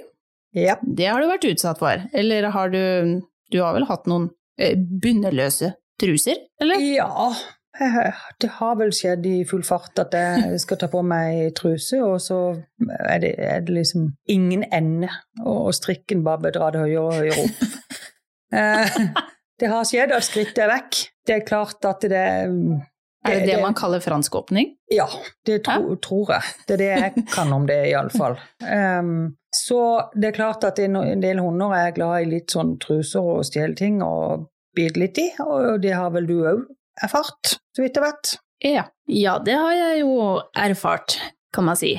Ja. 0.56 0.78
Det 0.82 1.08
har 1.08 1.20
du 1.20 1.28
vært 1.28 1.48
utsatt 1.48 1.80
for. 1.80 2.08
Eller 2.12 2.50
har 2.52 2.72
du 2.72 3.20
Du 3.52 3.60
har 3.60 3.74
vel 3.76 3.84
hatt 3.84 4.06
noen 4.08 4.30
eh, 4.56 4.72
bunneløse 4.76 5.74
truser, 6.00 6.38
eller? 6.62 6.80
ja, 6.80 7.32
det 8.40 8.50
har 8.58 8.76
vel 8.76 8.92
skjedd 8.92 9.26
i 9.26 9.36
full 9.48 9.62
fart 9.64 9.98
at 10.02 10.14
jeg 10.16 10.60
skal 10.60 10.80
ta 10.80 10.88
på 10.92 11.00
meg 11.06 11.54
truse, 11.56 12.02
og 12.04 12.20
så 12.20 12.40
er 13.00 13.22
det, 13.22 13.32
er 13.40 13.64
det 13.64 13.76
liksom 13.78 14.10
ingen 14.30 14.66
ende, 14.72 15.08
og, 15.40 15.72
strikken 15.74 16.24
bare 16.26 16.44
blir 16.44 16.56
det 16.56 16.84
høyere 16.84 17.04
og 17.06 17.20
høyere 17.20 17.46
opp. 17.46 17.68
Eh, 18.52 18.96
det 19.62 19.68
har 19.72 19.86
skjedd 19.88 20.10
at 20.12 20.26
skrittet 20.26 20.58
er 20.60 20.68
vekk. 20.68 20.96
Det 21.24 21.38
er 21.38 21.44
klart 21.48 21.86
at 21.88 22.02
det 22.04 22.18
Er 22.20 23.38
det 23.38 23.46
det 23.48 23.54
man 23.62 23.72
kaller 23.72 24.02
fransk 24.04 24.34
åpning? 24.36 24.74
Ja, 24.92 25.06
det 25.48 25.62
tro, 25.64 25.94
tror 25.96 26.34
jeg. 26.34 26.50
Det 26.68 26.74
er 26.74 26.82
det 26.82 26.90
jeg 26.90 27.24
kan 27.32 27.48
om 27.56 27.64
det, 27.64 27.78
iallfall. 27.94 28.36
Um, 28.60 29.38
så 29.56 30.10
det 30.12 30.34
er 30.34 30.36
klart 30.36 30.68
at 30.68 30.82
en 30.84 31.24
del 31.24 31.40
hunder 31.40 31.72
er 31.78 31.96
glad 31.96 32.26
i 32.26 32.28
litt 32.28 32.52
sånn 32.52 32.76
truser 32.82 33.24
og 33.24 33.46
stjele 33.48 33.72
ting 33.78 34.02
og 34.04 34.50
bite 34.76 35.00
litt 35.00 35.20
i, 35.20 35.28
og 35.44 35.82
det 35.82 35.94
har 35.96 36.12
vel 36.14 36.28
du 36.28 36.38
òg 36.40 36.64
erfart, 37.02 37.56
så 37.74 37.84
vidt 37.84 37.98
jeg 37.98 38.04
vet. 38.04 38.34
Ja. 38.62 38.84
ja, 39.10 39.38
det 39.42 39.56
har 39.58 39.72
jeg 39.74 40.02
jo 40.04 40.12
erfart, 40.54 41.16
kan 41.54 41.66
man 41.66 41.78
si. 41.78 41.96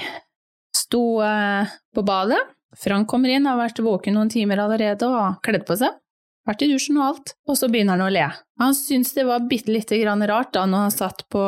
Sto 0.78 1.20
eh, 1.26 1.74
på 1.96 2.04
badet. 2.08 2.40
Frank 2.80 3.10
kommer 3.12 3.30
inn, 3.30 3.46
har 3.46 3.60
vært 3.60 3.82
våken 3.84 4.16
noen 4.18 4.32
timer 4.34 4.64
allerede 4.64 5.10
og 5.10 5.44
kledd 5.46 5.66
på 5.68 5.78
seg. 5.82 6.00
Vært 6.48 6.64
i 6.66 6.70
dusjen 6.72 6.98
og 7.00 7.06
alt, 7.06 7.34
og 7.48 7.56
så 7.60 7.70
begynner 7.72 7.96
han 7.96 8.08
å 8.08 8.12
le. 8.12 8.26
Han 8.60 8.76
syntes 8.76 9.14
det 9.16 9.28
var 9.28 9.46
bitte 9.48 9.72
lite 9.72 10.00
grann 10.02 10.24
rart 10.28 10.52
da 10.56 10.66
når 10.68 10.88
han 10.88 10.96
satt 10.96 11.24
på, 11.32 11.44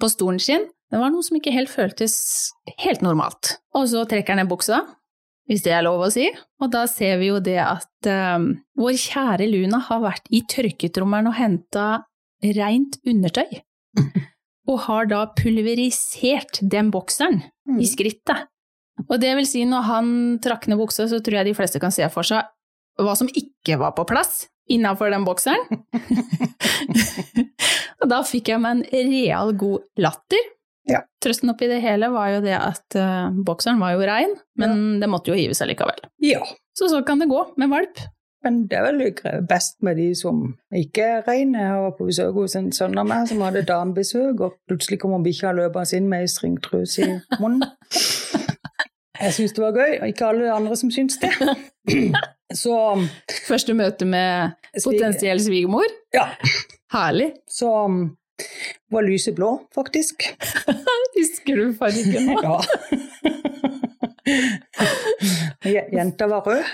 på 0.00 0.10
stolen 0.12 0.40
sin. 0.42 0.66
Det 0.92 1.00
var 1.00 1.12
noe 1.12 1.24
som 1.24 1.38
ikke 1.38 1.54
helt 1.54 1.72
føltes 1.72 2.16
helt 2.82 3.04
normalt. 3.04 3.56
Og 3.74 3.88
så 3.90 4.04
trekker 4.08 4.34
han 4.34 4.44
ned 4.44 4.50
buksa, 4.52 4.82
hvis 5.50 5.64
det 5.66 5.74
er 5.76 5.84
lov 5.84 6.06
å 6.06 6.10
si, 6.12 6.28
og 6.62 6.70
da 6.72 6.84
ser 6.88 7.18
vi 7.20 7.28
jo 7.28 7.40
det 7.44 7.58
at 7.60 8.08
um, 8.08 8.48
vår 8.80 8.96
kjære 9.00 9.48
Luna 9.50 9.82
har 9.88 10.00
vært 10.04 10.30
i 10.32 10.40
tørketrommelen 10.48 11.28
og 11.28 11.36
henta 11.36 11.88
rent 12.56 12.98
undertøy. 13.04 13.60
og 14.70 14.80
har 14.86 15.10
da 15.10 15.26
pulverisert 15.36 16.62
den 16.72 16.88
bokseren 16.92 17.42
i 17.76 17.86
skrittet. 17.88 18.48
Og 19.04 19.18
det 19.20 19.34
vil 19.36 19.46
si, 19.48 19.66
når 19.68 19.86
han 19.90 20.08
trakk 20.42 20.68
ned 20.70 20.80
buksa, 20.80 21.04
så 21.10 21.20
tror 21.20 21.40
jeg 21.40 21.50
de 21.50 21.56
fleste 21.58 21.80
kan 21.82 21.92
se 21.92 22.06
for 22.14 22.26
seg 22.26 22.48
hva 23.02 23.16
som 23.18 23.28
ikke 23.28 23.76
var 23.80 23.92
på 23.96 24.06
plass 24.08 24.46
innafor 24.70 25.12
den 25.12 25.26
bokseren. 25.26 25.60
og 28.00 28.10
da 28.10 28.22
fikk 28.24 28.52
jeg 28.54 28.62
meg 28.62 28.80
en 28.80 29.10
real 29.10 29.52
god 29.60 29.84
latter. 30.00 30.50
Ja. 30.90 31.00
Trøsten 31.24 31.48
oppi 31.48 31.64
det 31.70 31.78
hele 31.80 32.10
var 32.12 32.28
jo 32.34 32.40
det 32.44 32.56
at 32.58 32.96
uh, 33.00 33.30
bokseren 33.46 33.80
var 33.80 33.94
jo 33.96 34.02
rein, 34.04 34.34
men 34.60 34.98
det 35.00 35.08
måtte 35.08 35.32
jo 35.32 35.38
hives 35.38 35.62
likevel. 35.64 36.02
Ja, 36.20 36.42
Så 36.76 36.88
så 36.92 37.00
kan 37.06 37.18
det 37.22 37.28
gå 37.30 37.40
med 37.56 37.70
valp. 37.72 38.02
men 38.44 38.66
det 38.68 38.76
er 38.76 38.82
vel 38.92 39.46
best 39.48 39.78
med 39.82 39.96
de 39.96 40.10
som 40.14 40.42
ikke 40.76 41.02
er 41.02 41.22
reine. 41.28 41.56
Jeg 41.58 41.80
var 41.86 41.94
på 41.96 42.04
besøk 42.10 42.34
hos 42.36 42.56
en 42.60 42.66
sønn 42.76 42.98
av 43.00 43.06
meg 43.08 43.28
som 43.30 43.40
hadde 43.40 43.62
damebesøk, 43.64 44.40
og 44.44 44.58
plutselig 44.68 44.98
kommer 45.00 45.22
bikkja 45.24 45.54
løpende 45.56 45.96
inn 45.96 46.10
med 46.12 46.26
ei 46.26 46.28
stringtruse 46.28 47.06
i 47.06 47.14
munnen. 47.40 47.64
Jeg 49.20 49.32
syns 49.32 49.54
det 49.56 49.62
var 49.62 49.72
gøy, 49.78 49.94
og 50.02 50.08
ikke 50.10 50.26
alle 50.28 50.52
andre 50.52 50.76
som 50.76 50.90
syns 50.92 51.16
det. 51.22 51.30
Så 52.54 52.74
Første 53.48 53.74
møte 53.74 54.04
med 54.04 54.52
potensiell 54.84 55.40
svigermor. 55.40 55.88
ja, 56.14 56.26
Herlig. 56.92 57.32
så 57.48 57.70
var 58.90 59.02
lyseblå, 59.06 59.50
faktisk. 59.74 60.28
Husker 61.18 61.56
du 61.56 61.74
fargen? 61.78 62.30
Ja. 62.42 62.60
Jenta 65.92 66.26
var 66.26 66.40
rød. 66.40 66.64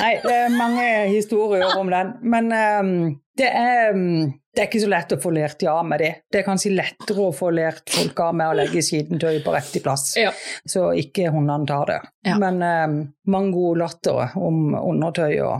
Nei, 0.00 0.12
det 0.22 0.34
er 0.34 0.52
mange 0.54 0.84
historier 1.10 1.78
om 1.78 1.90
den. 1.90 2.12
Men 2.22 2.52
um, 2.52 2.92
det, 3.38 3.48
er, 3.48 3.94
um, 3.94 4.30
det 4.54 4.62
er 4.62 4.68
ikke 4.68 4.82
så 4.84 4.90
lett 4.92 5.14
å 5.16 5.20
få 5.20 5.32
lært 5.34 5.64
ja 5.64 5.74
med 5.86 6.02
det. 6.02 6.12
Det 6.30 6.42
er 6.42 6.46
kanskje 6.46 6.74
lettere 6.74 7.26
å 7.26 7.34
få 7.34 7.50
lært 7.54 7.90
folk 7.92 8.22
av 8.24 8.36
med 8.38 8.52
å 8.52 8.56
legge 8.60 8.84
skitentøy 8.84 9.40
på 9.44 9.54
riktig 9.56 9.82
plass, 9.84 10.12
Ja. 10.20 10.32
så 10.68 10.90
ikke 10.98 11.32
hundene 11.34 11.68
tar 11.68 11.86
det. 11.90 12.00
Ja. 12.28 12.38
Men 12.40 12.62
um, 12.62 12.98
mange 13.32 13.54
gode 13.56 13.82
latter 13.84 14.36
om 14.38 14.74
undertøy 14.78 15.40
og 15.46 15.56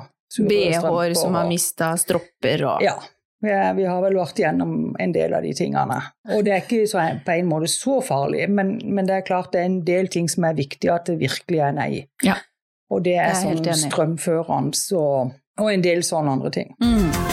BH-er 0.46 1.16
som 1.18 1.34
har 1.34 1.48
mista 1.50 1.94
stropper 1.98 2.66
og 2.68 2.84
ja. 2.86 2.94
Vi, 3.40 3.48
vi 3.76 3.84
har 3.88 4.02
vel 4.04 4.18
vært 4.20 4.36
gjennom 4.42 4.72
en 5.00 5.12
del 5.16 5.32
av 5.32 5.42
de 5.46 5.54
tingene. 5.56 5.96
Og 6.34 6.42
det 6.44 6.52
er 6.52 6.60
ikke 6.60 6.82
så, 6.90 7.00
på 7.24 7.32
en 7.38 7.48
måte 7.48 7.70
så 7.72 8.00
farlig, 8.04 8.44
men, 8.52 8.74
men 8.84 9.08
det 9.08 9.14
er 9.16 9.24
klart 9.24 9.52
det 9.54 9.62
er 9.62 9.70
en 9.70 9.78
del 9.86 10.10
ting 10.12 10.28
som 10.28 10.44
er 10.44 10.58
viktig 10.58 10.90
at 10.92 11.08
det 11.08 11.16
virkelig 11.22 11.62
er 11.64 11.72
nei. 11.78 11.90
Ja. 12.26 12.36
Og 12.92 13.04
det 13.06 13.16
er, 13.16 13.30
er 13.32 13.40
sånn 13.40 13.64
strømførende 13.86 14.98
og, 15.00 15.32
og 15.62 15.72
en 15.72 15.84
del 15.86 16.04
sånne 16.04 16.36
andre 16.36 16.52
ting. 16.58 16.74
mm. 16.82 17.28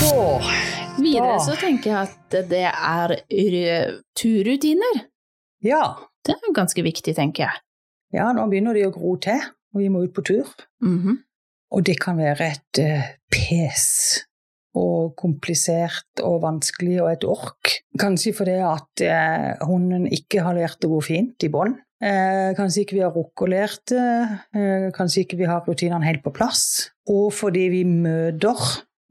Så 0.00 0.40
Videre 1.02 1.26
Da- 1.26 1.38
så 1.38 1.54
tenker 1.56 1.90
jeg 1.90 2.08
at 2.08 2.48
det 2.50 2.64
er 2.72 3.16
turrutiner. 4.18 5.04
ja. 5.62 5.96
Det 6.24 6.34
er 6.34 6.52
ganske 6.52 6.82
viktig, 6.82 7.14
tenker 7.16 7.42
jeg. 7.46 7.60
Ja, 8.14 8.30
nå 8.32 8.46
begynner 8.50 8.76
de 8.76 8.86
å 8.88 8.94
gro 8.94 9.16
til, 9.22 9.42
og 9.74 9.82
vi 9.82 9.90
må 9.92 10.04
ut 10.06 10.14
på 10.16 10.24
tur. 10.26 10.54
Mhm. 10.84 11.24
Og 11.76 11.82
det 11.84 11.98
kan 12.00 12.16
være 12.16 12.46
et 12.48 12.78
uh, 12.80 13.08
pes 13.28 13.84
og 14.78 15.14
komplisert 15.18 16.22
og 16.24 16.40
vanskelig 16.44 16.98
og 17.02 17.10
et 17.12 17.26
ork. 17.28 17.74
Kanskje 18.00 18.34
fordi 18.36 18.56
at 18.64 19.02
eh, 19.04 19.66
hunden 19.66 20.06
ikke 20.12 20.44
har 20.44 20.56
lært 20.58 20.84
å 20.86 20.92
gå 20.92 21.00
fint 21.08 21.46
i 21.46 21.50
bånd. 21.52 21.78
Eh, 21.98 22.52
kanskje 22.54 22.84
ikke 22.84 22.98
vi 22.98 23.02
har 23.02 23.14
rukket 23.14 23.44
å 23.44 23.50
lært 23.50 23.84
det. 23.90 24.10
Eh, 24.54 24.86
kanskje 24.94 25.24
ikke 25.24 25.40
vi 25.40 25.48
har 25.50 25.64
rutinene 25.66 26.06
helt 26.06 26.22
på 26.22 26.34
plass. 26.34 26.92
Og 27.10 27.32
fordi 27.34 27.64
vi 27.72 27.82
møter 27.88 28.62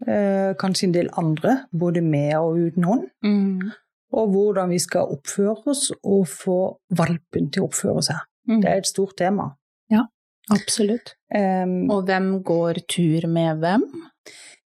eh, 0.07 0.53
kanskje 0.59 0.87
en 0.87 0.95
del 0.95 1.11
andre, 1.19 1.59
både 1.71 2.05
med 2.05 2.37
og 2.39 2.61
uten 2.69 2.87
hund. 2.87 3.09
Mm. 3.25 3.73
Og 4.17 4.31
hvordan 4.31 4.71
vi 4.71 4.79
skal 4.79 5.11
oppføre 5.17 5.73
oss 5.73 5.89
og 5.97 6.23
få 6.31 6.59
valpen 6.95 7.51
til 7.51 7.65
å 7.65 7.71
oppføre 7.71 8.05
seg. 8.07 8.23
Mm. 8.47 8.61
Det 8.63 8.69
er 8.71 8.77
et 8.81 8.87
stort 8.89 9.17
tema. 9.19 9.51
Ja, 9.91 10.05
Absolutt. 10.49 11.15
Um, 11.35 11.89
Og 11.91 12.05
hvem 12.07 12.43
går 12.43 12.79
tur 12.87 13.27
med 13.27 13.59
hvem? 13.59 13.83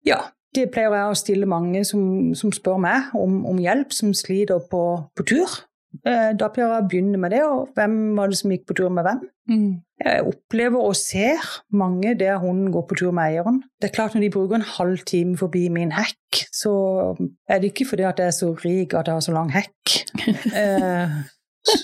Ja, 0.07 0.17
det 0.55 0.71
pleier 0.75 0.91
jeg 0.97 1.13
å 1.13 1.19
stille 1.19 1.47
mange 1.47 1.85
som, 1.87 2.35
som 2.35 2.51
spør 2.51 2.81
meg 2.83 3.15
om, 3.15 3.45
om 3.47 3.59
hjelp, 3.63 3.93
som 3.95 4.11
sliter 4.17 4.59
på, 4.71 4.83
på 5.15 5.27
tur. 5.29 5.55
Eh, 6.05 6.33
Da 6.37 6.49
pleier 6.53 6.73
jeg 6.75 6.83
å 6.83 6.89
begynne 6.91 7.21
med 7.21 7.31
det, 7.33 7.45
og 7.47 7.71
hvem 7.79 7.95
var 8.19 8.29
det 8.33 8.41
som 8.41 8.51
gikk 8.53 8.67
på 8.69 8.77
tur 8.81 8.91
med 8.91 9.07
hvem? 9.07 9.23
Mm. 9.49 9.71
Jeg 10.03 10.27
opplever 10.33 10.83
og 10.91 10.97
ser 10.99 11.47
mange 11.71 12.13
der 12.19 12.37
hunden 12.43 12.73
går 12.75 12.85
på 12.91 12.99
tur 12.99 13.15
med 13.15 13.31
eieren. 13.31 13.63
Det 13.81 13.89
er 13.91 13.95
klart 13.95 14.15
Når 14.15 14.27
de 14.27 14.35
bruker 14.35 14.59
en 14.59 14.67
halv 14.75 14.99
time 15.07 15.39
forbi 15.39 15.69
min 15.73 15.95
hekk, 15.95 16.43
så 16.55 16.75
er 17.49 17.63
det 17.63 17.71
ikke 17.73 17.87
fordi 17.93 18.07
at 18.11 18.19
jeg 18.19 18.33
er 18.35 18.37
så 18.37 18.53
rik 18.65 18.95
at 18.99 19.07
jeg 19.07 19.15
har 19.15 19.25
så 19.25 19.33
lang 19.35 19.51
hekk, 19.55 19.99
eh, 20.63 21.19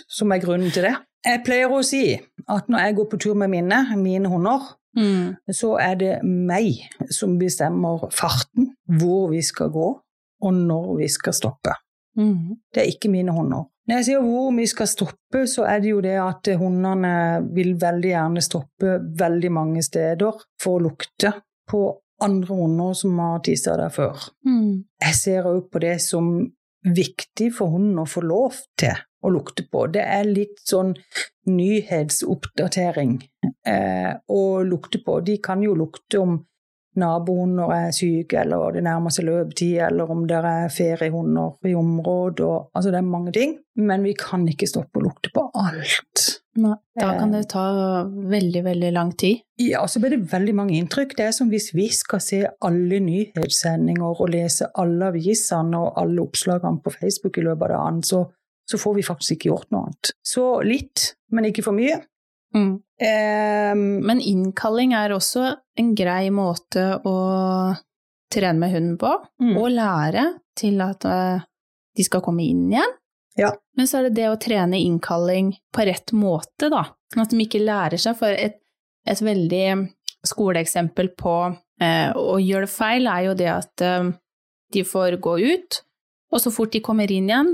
som 0.09 0.33
er 0.35 0.43
grunnen 0.43 0.71
til 0.75 0.89
det. 0.91 0.97
Jeg 1.25 1.43
pleier 1.47 1.73
å 1.73 1.83
si 1.87 2.03
at 2.49 2.69
når 2.69 2.79
jeg 2.87 2.97
går 2.99 3.07
på 3.11 3.21
tur 3.25 3.35
med 3.35 3.53
mine, 3.53 3.85
mine 3.97 4.29
hunder, 4.29 4.75
Mm. 4.97 5.35
så 5.51 5.73
er 5.83 5.95
det 5.99 6.13
meg 6.23 6.85
som 7.11 7.33
bestemmer 7.39 8.05
farten, 8.15 8.69
hvor 8.87 9.31
vi 9.33 9.41
skal 9.43 9.73
gå, 9.75 9.89
og 10.43 10.53
når 10.55 10.97
vi 11.01 11.09
skal 11.09 11.35
stoppe. 11.35 11.75
Mm. 12.17 12.55
Det 12.73 12.83
er 12.83 12.93
ikke 12.93 13.11
mine 13.11 13.33
hunder. 13.35 13.65
Når 13.89 13.97
jeg 13.99 14.05
sier 14.05 14.23
hvor 14.23 14.53
vi 14.57 14.67
skal 14.71 14.87
stoppe, 14.87 15.43
så 15.51 15.67
er 15.67 15.81
det 15.83 15.91
jo 15.91 16.01
det 16.01 16.15
at 16.23 16.47
hundene 16.61 17.43
vil 17.57 17.75
veldig 17.75 18.13
gjerne 18.13 18.45
stoppe 18.45 19.01
veldig 19.19 19.51
mange 19.53 19.83
steder 19.83 20.39
for 20.63 20.79
å 20.79 20.85
lukte 20.87 21.33
på 21.69 21.83
andre 22.23 22.55
hunder 22.55 22.95
som 22.95 23.19
har 23.19 23.43
tissa 23.45 23.75
der 23.77 23.91
før. 23.91 24.15
Mm. 24.47 24.85
Jeg 25.03 25.15
ser 25.19 25.51
òg 25.51 25.67
på 25.73 25.83
det 25.83 26.01
som 26.01 26.31
viktig 26.85 27.51
for 27.57 27.75
hunden 27.75 27.99
å 27.99 28.07
få 28.07 28.23
lov 28.23 28.63
til 28.79 28.95
å 29.25 29.33
lukte 29.33 29.67
på. 29.71 29.87
Det 29.93 30.05
er 30.05 30.27
litt 30.29 30.61
sånn 30.69 30.95
nyhetsoppdatering 31.51 33.19
eh, 33.69 34.13
å 34.29 34.43
lukte 34.65 35.01
på. 35.05 35.21
De 35.25 35.39
kan 35.45 35.63
jo 35.65 35.77
lukte 35.79 36.21
om 36.21 36.39
naboen 36.95 37.57
nabohunder 37.57 37.73
er 37.75 37.91
syk, 37.95 38.33
eller 38.39 38.77
det 38.77 38.85
nærmer 38.87 39.13
seg 39.15 39.27
løpetid, 39.27 39.81
eller 39.89 40.11
om 40.11 40.25
det 40.31 40.39
er 40.39 40.71
feriehunder 40.73 41.69
i 41.69 41.75
området. 41.75 42.47
Og, 42.47 42.71
altså 42.75 42.93
det 42.95 43.01
er 43.01 43.09
mange 43.09 43.35
ting. 43.35 43.59
Men 43.75 44.07
vi 44.07 44.15
kan 44.19 44.47
ikke 44.49 44.69
stoppe 44.71 45.01
å 45.01 45.07
lukte 45.09 45.33
på 45.35 45.49
alt. 45.59 46.29
Nei, 46.55 46.77
da 46.95 47.09
kan 47.19 47.33
det 47.35 47.49
ta 47.51 47.65
veldig, 48.07 48.63
veldig 48.69 48.93
lang 48.95 49.11
tid. 49.19 49.43
Ja, 49.59 49.83
og 49.83 49.91
så 49.91 49.99
blir 50.03 50.15
det 50.15 50.31
veldig 50.31 50.55
mange 50.55 50.77
inntrykk. 50.79 51.17
Det 51.19 51.27
er 51.27 51.35
som 51.35 51.51
hvis 51.51 51.73
vi 51.75 51.89
skal 51.91 52.23
se 52.23 52.45
alle 52.63 53.01
nyhetssendinger 53.03 54.23
og 54.23 54.31
lese 54.31 54.71
alle 54.79 55.11
avisene 55.11 55.81
og 55.83 55.99
alle 55.99 56.23
oppslagene 56.23 56.83
på 56.85 56.95
Facebook 56.95 57.41
i 57.43 57.47
løpet 57.49 57.67
av 57.67 57.75
dagen, 57.75 58.03
så, 58.07 58.23
så 58.71 58.81
får 58.81 58.97
vi 58.99 59.07
faktisk 59.07 59.37
ikke 59.37 59.51
gjort 59.51 59.71
noe 59.75 59.89
annet. 59.89 60.13
Så 60.25 60.45
litt, 60.65 61.11
men 61.35 61.49
ikke 61.51 61.65
for 61.67 61.77
mye. 61.77 62.01
Mm. 62.55 62.75
Um, 62.79 63.87
men 64.07 64.23
innkalling 64.23 64.95
er 64.97 65.13
også 65.17 65.49
en 65.81 65.95
grei 65.99 66.29
måte 66.33 66.85
å 67.03 67.17
trene 68.35 68.59
med 68.61 68.75
hunden 68.75 68.99
på, 69.01 69.11
mm. 69.43 69.57
og 69.59 69.73
lære 69.75 70.27
til 70.59 70.81
at 70.83 71.07
uh, 71.07 71.43
de 71.95 72.07
skal 72.07 72.23
komme 72.25 72.47
inn 72.47 72.69
igjen. 72.73 72.95
Ja. 73.39 73.51
Men 73.77 73.91
så 73.91 73.99
er 73.99 74.09
det 74.09 74.19
det 74.21 74.31
å 74.31 74.39
trene 74.41 74.79
innkalling 74.79 75.53
på 75.75 75.87
rett 75.89 76.15
måte, 76.15 76.71
da. 76.71 76.87
Sånn 77.13 77.25
at 77.25 77.35
de 77.35 77.43
ikke 77.43 77.63
lærer 77.63 78.01
seg. 78.01 78.17
For 78.19 78.31
et, 78.31 78.61
et 79.11 79.23
veldig 79.27 79.67
skoleeksempel 80.25 81.11
på 81.19 81.35
eh, 81.83 82.11
å 82.15 82.37
gjøre 82.43 82.69
det 82.69 82.75
feil, 82.75 83.09
er 83.11 83.27
jo 83.29 83.35
det 83.39 83.51
at 83.51 83.85
eh, 83.85 84.13
de 84.75 84.85
får 84.87 85.19
gå 85.23 85.35
ut, 85.43 85.81
og 86.35 86.43
så 86.43 86.53
fort 86.55 86.73
de 86.75 86.83
kommer 86.85 87.11
inn 87.11 87.29
igjen, 87.31 87.53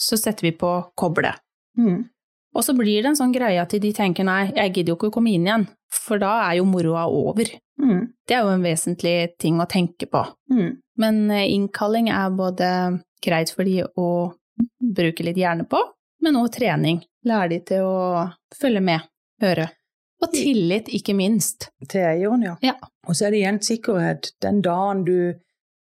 så 0.00 0.18
setter 0.18 0.48
vi 0.48 0.54
på 0.56 0.72
koble. 0.98 1.32
Mm. 1.78 2.08
Og 2.56 2.64
så 2.66 2.74
blir 2.74 3.02
det 3.02 3.12
en 3.12 3.18
sånn 3.18 3.34
greie 3.34 3.60
at 3.62 3.74
de 3.82 3.92
tenker 3.94 4.26
nei, 4.26 4.50
jeg 4.56 4.72
gidder 4.74 4.92
jo 4.92 4.98
ikke 4.98 5.10
å 5.12 5.14
komme 5.14 5.30
inn 5.34 5.46
igjen, 5.46 5.68
for 5.94 6.18
da 6.22 6.32
er 6.48 6.58
jo 6.58 6.66
moroa 6.66 7.04
over. 7.06 7.52
Mm. 7.80 8.08
Det 8.26 8.36
er 8.36 8.42
jo 8.42 8.54
en 8.54 8.64
vesentlig 8.64 9.14
ting 9.40 9.60
å 9.62 9.68
tenke 9.70 10.08
på. 10.10 10.24
Mm. 10.50 10.70
Men 11.00 11.20
eh, 11.30 11.46
innkalling 11.54 12.10
er 12.12 12.34
både 12.34 12.70
greit 13.22 13.52
for 13.54 13.68
de 13.68 13.84
å 13.84 14.08
bruke 14.96 15.24
litt 15.24 15.38
hjerne 15.38 15.66
på, 15.70 15.80
men 16.24 16.40
òg 16.40 16.50
trening. 16.56 17.04
Lære 17.26 17.52
de 17.52 17.60
til 17.70 17.86
å 17.86 18.26
følge 18.56 18.82
med, 18.84 19.06
høre. 19.44 19.68
Og 20.20 20.32
tillit, 20.34 20.90
ikke 20.92 21.14
minst. 21.16 21.70
Til 21.88 22.04
eieren, 22.04 22.42
ja. 22.44 22.56
ja. 22.64 22.74
Og 23.08 23.16
så 23.16 23.26
er 23.26 23.32
det 23.32 23.40
igjen 23.40 23.60
sikkerhet. 23.64 24.32
Den 24.44 24.60
dagen 24.64 25.04
du 25.06 25.16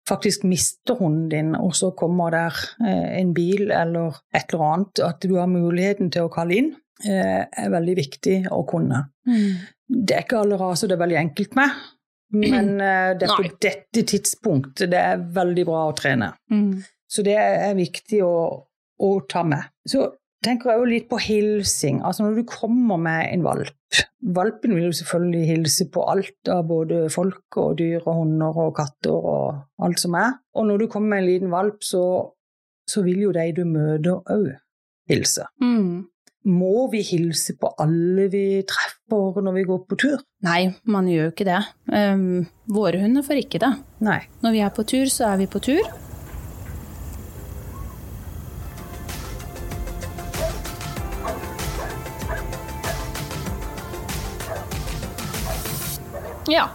faktisk 0.08 0.46
mister 0.48 0.98
hunden 1.00 1.30
din, 1.32 1.56
og 1.56 1.76
så 1.76 1.92
kommer 1.98 2.34
der 2.34 2.58
eh, 2.84 3.20
en 3.20 3.34
bil 3.36 3.72
eller 3.72 4.20
et 4.36 4.54
eller 4.54 4.66
annet, 4.72 5.02
at 5.04 5.24
du 5.24 5.36
har 5.38 5.50
muligheten 5.52 6.12
til 6.14 6.28
å 6.28 6.34
kalle 6.34 6.58
inn, 6.62 6.70
eh, 7.04 7.44
er 7.46 7.74
veldig 7.74 7.96
viktig 8.00 8.38
å 8.54 8.64
kunne. 8.70 9.08
Mm. 9.28 9.68
Det 9.88 10.16
er 10.16 10.26
ikke 10.26 10.42
alle 10.44 10.60
raser 10.60 10.90
det 10.90 10.98
er 10.98 11.04
veldig 11.04 11.20
enkelt 11.24 11.58
med, 11.60 11.82
men 12.38 12.72
eh, 12.90 13.10
det 13.20 13.28
er 13.28 13.36
på 13.36 13.50
dette 13.68 14.06
tidspunktet 14.14 14.94
det 14.94 15.04
er 15.14 15.28
veldig 15.40 15.68
bra 15.68 15.88
å 15.90 15.98
trene. 15.98 16.32
Mm. 16.54 16.72
Så 17.08 17.24
det 17.24 17.38
er 17.40 17.76
viktig 17.78 18.22
å, 18.26 18.38
å 19.04 19.12
ta 19.32 19.44
med. 19.48 19.70
Så 19.88 20.10
tenker 20.46 20.72
jeg 20.72 20.82
jo 20.82 20.89
litt 20.89 21.08
på 21.10 21.20
hilsing. 21.22 22.01
Altså 22.06 22.25
når 22.25 22.39
du 22.39 22.48
kommer 22.50 23.00
med 23.01 23.32
en 23.32 23.46
valp 23.48 23.74
Valpen 24.36 24.74
vil 24.75 24.89
jo 24.89 24.96
selvfølgelig 24.98 25.48
hilse 25.48 25.86
på 25.94 26.01
alt 26.12 26.50
av 26.51 26.65
både 26.67 27.06
folk 27.13 27.56
og 27.62 27.77
dyr 27.79 28.01
og 28.01 28.24
hunder 28.24 28.58
og 28.65 28.74
katter 28.75 29.13
og 29.15 29.86
alt 29.86 30.01
som 30.01 30.17
er. 30.20 30.34
Og 30.58 30.67
når 30.67 30.82
du 30.82 30.88
kommer 30.91 31.13
med 31.13 31.24
en 31.24 31.29
liten 31.29 31.53
valp, 31.53 31.79
så, 31.86 32.03
så 32.89 33.04
vil 33.06 33.21
jo 33.28 33.32
de 33.38 33.45
du 33.56 33.63
møter 33.69 34.19
òg 34.19 34.50
hilse. 35.08 35.47
Mm. 35.63 36.10
Må 36.47 36.88
vi 36.91 37.02
hilse 37.04 37.56
på 37.60 37.71
alle 37.80 38.28
vi 38.34 38.43
treffer 38.67 39.39
når 39.43 39.56
vi 39.56 39.65
går 39.69 39.80
på 39.88 40.00
tur? 40.04 40.19
Nei, 40.47 40.73
man 40.84 41.08
gjør 41.12 41.30
jo 41.30 41.36
ikke 41.36 41.47
det. 41.47 41.62
Um, 41.88 42.43
våre 42.71 43.00
hunder 43.04 43.23
får 43.23 43.45
ikke 43.45 43.63
det. 43.63 43.71
Nei. 44.04 44.19
Når 44.43 44.56
vi 44.56 44.65
er 44.67 44.76
på 44.76 44.88
tur, 44.88 45.08
så 45.12 45.32
er 45.32 45.41
vi 45.43 45.50
på 45.52 45.63
tur. 45.63 46.07
Ja. 56.47 56.69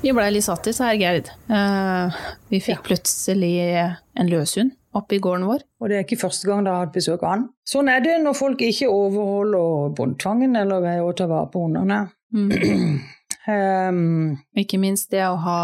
Vi 0.00 0.12
blei 0.16 0.30
litt 0.32 0.46
satt 0.46 0.64
i, 0.70 0.72
sa 0.72 0.88
herr 0.88 0.96
Gerd. 1.00 1.26
Uh, 1.50 2.20
vi 2.48 2.60
fikk 2.64 2.86
plutselig 2.86 3.52
en 3.68 4.30
løshund 4.30 4.72
oppe 4.96 5.18
i 5.18 5.20
gården 5.22 5.44
vår. 5.46 5.64
Og 5.80 5.90
det 5.90 5.98
er 5.98 6.06
ikke 6.06 6.22
første 6.22 6.48
gang 6.48 6.64
dere 6.64 6.78
har 6.78 6.86
hatt 6.86 6.94
besøk 6.96 7.22
av 7.22 7.34
han. 7.34 7.44
Sånn 7.68 7.90
er 7.92 8.00
det 8.04 8.16
når 8.24 8.38
folk 8.38 8.64
ikke 8.64 8.88
overholder 8.90 9.92
båndtvangen 9.98 10.56
eller 10.58 10.82
ved 10.84 11.04
å 11.04 11.12
ta 11.16 11.28
vare 11.30 11.50
på 11.52 11.66
hundene. 11.66 12.00
Mm. 12.34 12.98
um, 13.46 14.02
ikke 14.64 14.80
minst 14.82 15.12
det 15.12 15.26
å 15.28 15.36
ha 15.44 15.60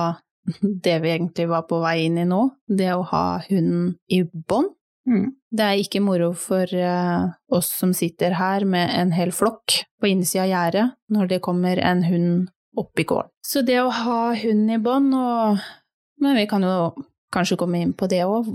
det 0.86 0.98
vi 1.02 1.14
egentlig 1.14 1.48
var 1.50 1.64
på 1.70 1.80
vei 1.82 2.02
inn 2.06 2.20
i 2.22 2.28
nå, 2.28 2.42
det 2.68 2.92
å 2.94 3.06
ha 3.08 3.26
hunden 3.48 3.94
i 4.12 4.22
bånd. 4.22 4.74
Mm. 5.06 5.30
Det 5.54 5.62
er 5.64 5.80
ikke 5.80 6.02
moro 6.02 6.32
for 6.36 6.66
uh, 6.66 7.30
oss 7.54 7.70
som 7.78 7.92
sitter 7.94 8.34
her 8.36 8.66
med 8.68 8.90
en 8.90 9.12
hel 9.14 9.30
flokk 9.32 9.80
på 10.02 10.10
innsida 10.10 10.44
av 10.44 10.50
gjerdet, 10.50 10.86
når 11.14 11.30
det 11.30 11.44
kommer 11.46 11.78
en 11.78 12.02
hund 12.04 12.48
oppi 12.76 13.06
gården. 13.08 13.32
Så 13.44 13.62
det 13.66 13.80
å 13.82 13.92
ha 13.92 14.20
hunden 14.36 14.76
i 14.76 14.80
bånd, 14.82 15.14
og 15.14 15.60
Men 16.16 16.32
vi 16.32 16.46
kan 16.48 16.62
jo 16.64 16.94
kanskje 17.28 17.58
komme 17.60 17.82
inn 17.84 17.92
på 17.92 18.06
det 18.08 18.22
òg. 18.24 18.46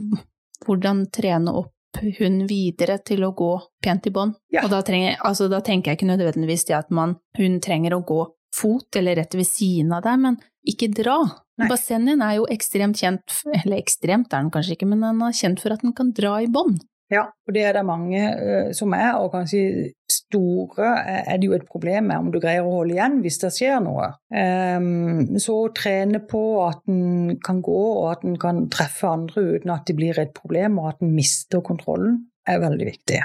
Hvordan 0.66 1.04
trene 1.14 1.54
opp 1.54 1.76
hunden 2.00 2.48
videre 2.50 2.98
til 3.06 3.24
å 3.26 3.34
gå 3.36 3.52
pent 3.84 4.08
i 4.08 4.14
bånd. 4.14 4.38
Ja. 4.54 4.64
Og 4.66 4.72
da, 4.74 4.82
trenger, 4.86 5.18
altså, 5.28 5.50
da, 5.52 5.62
tenker 5.66 5.92
jeg 5.92 6.00
ikke 6.00 6.12
nødvendigvis 6.12 6.66
det 6.70 6.78
at 6.78 6.92
man, 6.94 7.18
hun 7.38 7.60
trenger 7.64 7.96
å 7.96 8.04
gå 8.08 8.24
fot 8.56 9.00
eller 9.00 9.20
rett 9.20 9.36
ved 9.38 9.48
siden 9.48 9.94
av 9.96 10.04
deg, 10.06 10.20
men 10.22 10.40
ikke 10.68 10.92
dra. 10.94 11.18
Bassengen 11.62 12.24
er 12.26 12.40
jo 12.40 12.48
ekstremt 12.50 13.00
kjent, 13.02 13.42
eller 13.46 13.78
ekstremt 13.78 14.32
er 14.32 14.42
den 14.42 14.54
kanskje 14.54 14.78
ikke, 14.78 14.90
men 14.90 15.04
den 15.04 15.22
er 15.26 15.36
kjent 15.38 15.62
for 15.62 15.76
at 15.76 15.84
den 15.86 15.94
kan 15.98 16.10
dra 16.18 16.38
i 16.42 16.50
bånd. 16.52 16.82
Ja, 17.12 17.26
og 17.28 17.56
det 17.56 17.66
er 17.68 17.76
det 17.76 17.84
mange 17.84 18.22
uh, 18.40 18.70
som 18.76 18.94
er, 18.96 19.18
og 19.20 19.34
kanskje 19.34 19.92
store 20.12 20.92
er 21.26 21.40
det 21.40 21.48
jo 21.48 21.56
et 21.56 21.68
problem 21.68 22.08
med 22.10 22.20
om 22.20 22.30
du 22.32 22.40
greier 22.44 22.64
å 22.68 22.74
holde 22.78 22.96
igjen 22.96 23.20
hvis 23.24 23.40
det 23.44 23.52
skjer 23.56 23.82
noe. 23.84 24.10
Um, 24.32 25.38
så 25.40 25.58
trene 25.76 26.24
på 26.28 26.44
at 26.66 26.82
den 26.88 27.38
kan 27.44 27.62
gå, 27.64 27.82
og 28.02 28.08
at 28.14 28.26
den 28.26 28.40
kan 28.42 28.66
treffe 28.72 29.12
andre 29.12 29.46
uten 29.58 29.76
at 29.76 29.86
det 29.88 29.98
blir 30.00 30.20
et 30.24 30.34
problem, 30.36 30.80
og 30.82 30.94
at 30.94 31.04
den 31.04 31.14
mister 31.18 31.64
kontrollen, 31.66 32.22
er 32.48 32.64
veldig 32.64 32.88
viktig. 32.88 33.20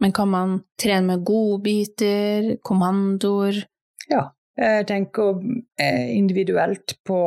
Men 0.00 0.12
kan 0.16 0.28
man 0.32 0.52
trene 0.80 1.10
med 1.10 1.24
godbiter, 1.26 2.54
kommandoer? 2.64 3.58
Ja, 4.08 4.28
jeg 4.56 4.86
tenker 4.88 5.40
individuelt 5.80 6.94
på 7.04 7.20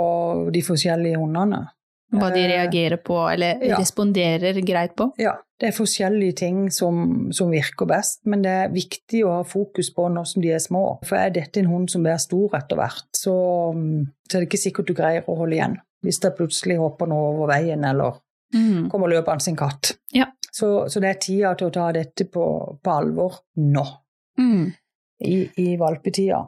de 0.53 0.61
forskjellige 0.65 1.19
hundene. 1.21 1.65
Hva 2.13 2.29
de 2.33 2.43
reagerer 2.45 2.99
på, 3.01 3.17
eller 3.29 3.61
ja. 3.65 3.77
responderer 3.79 4.59
greit 4.65 4.95
på? 4.97 5.09
Ja, 5.21 5.35
det 5.63 5.69
er 5.69 5.75
forskjellige 5.77 6.35
ting 6.41 6.57
som, 6.75 7.29
som, 7.31 7.51
virker 7.53 7.87
best, 7.87 8.19
men 8.27 8.41
det 8.43 8.51
er 8.51 8.73
viktig 8.73 9.21
å 9.23 9.37
ha 9.37 9.45
fokus 9.47 9.93
på 9.95 10.09
når 10.11 10.33
de 10.43 10.49
er 10.51 10.59
små. 10.59 10.81
For 11.07 11.15
er 11.15 11.31
dette 11.37 11.61
en 11.61 11.69
hund 11.71 11.87
som 11.91 12.03
blir 12.03 12.19
stor 12.19 12.57
etter 12.59 12.81
hvert, 12.81 13.07
så, 13.15 13.35
så, 14.27 14.33
er 14.33 14.43
det 14.43 14.49
ikke 14.49 14.59
sikkert 14.59 14.91
du 14.91 14.95
greier 14.97 15.23
å 15.23 15.37
holde 15.39 15.55
igjen. 15.55 15.77
Hvis 16.03 16.19
det 16.19 16.33
plutselig 16.35 16.81
hopper 16.81 17.07
noe 17.07 17.29
over 17.29 17.53
veien, 17.53 17.85
eller 17.87 18.19
mm. 18.51 18.89
kommer 18.91 19.13
løpende 19.13 19.45
sin 19.45 19.55
katt. 19.55 19.93
Ja. 20.11 20.27
Så, 20.49 20.89
så, 20.91 20.99
det 20.99 21.13
er 21.13 21.23
tida 21.23 21.53
til 21.55 21.71
å 21.71 21.75
ta 21.79 21.87
dette 21.95 22.27
på, 22.27 22.45
på 22.83 22.97
alvor 22.97 23.39
nå. 23.63 23.85
Mm. 24.43 24.67
I, 25.23 25.37
I 25.63 25.69
valpetida. 25.79 26.43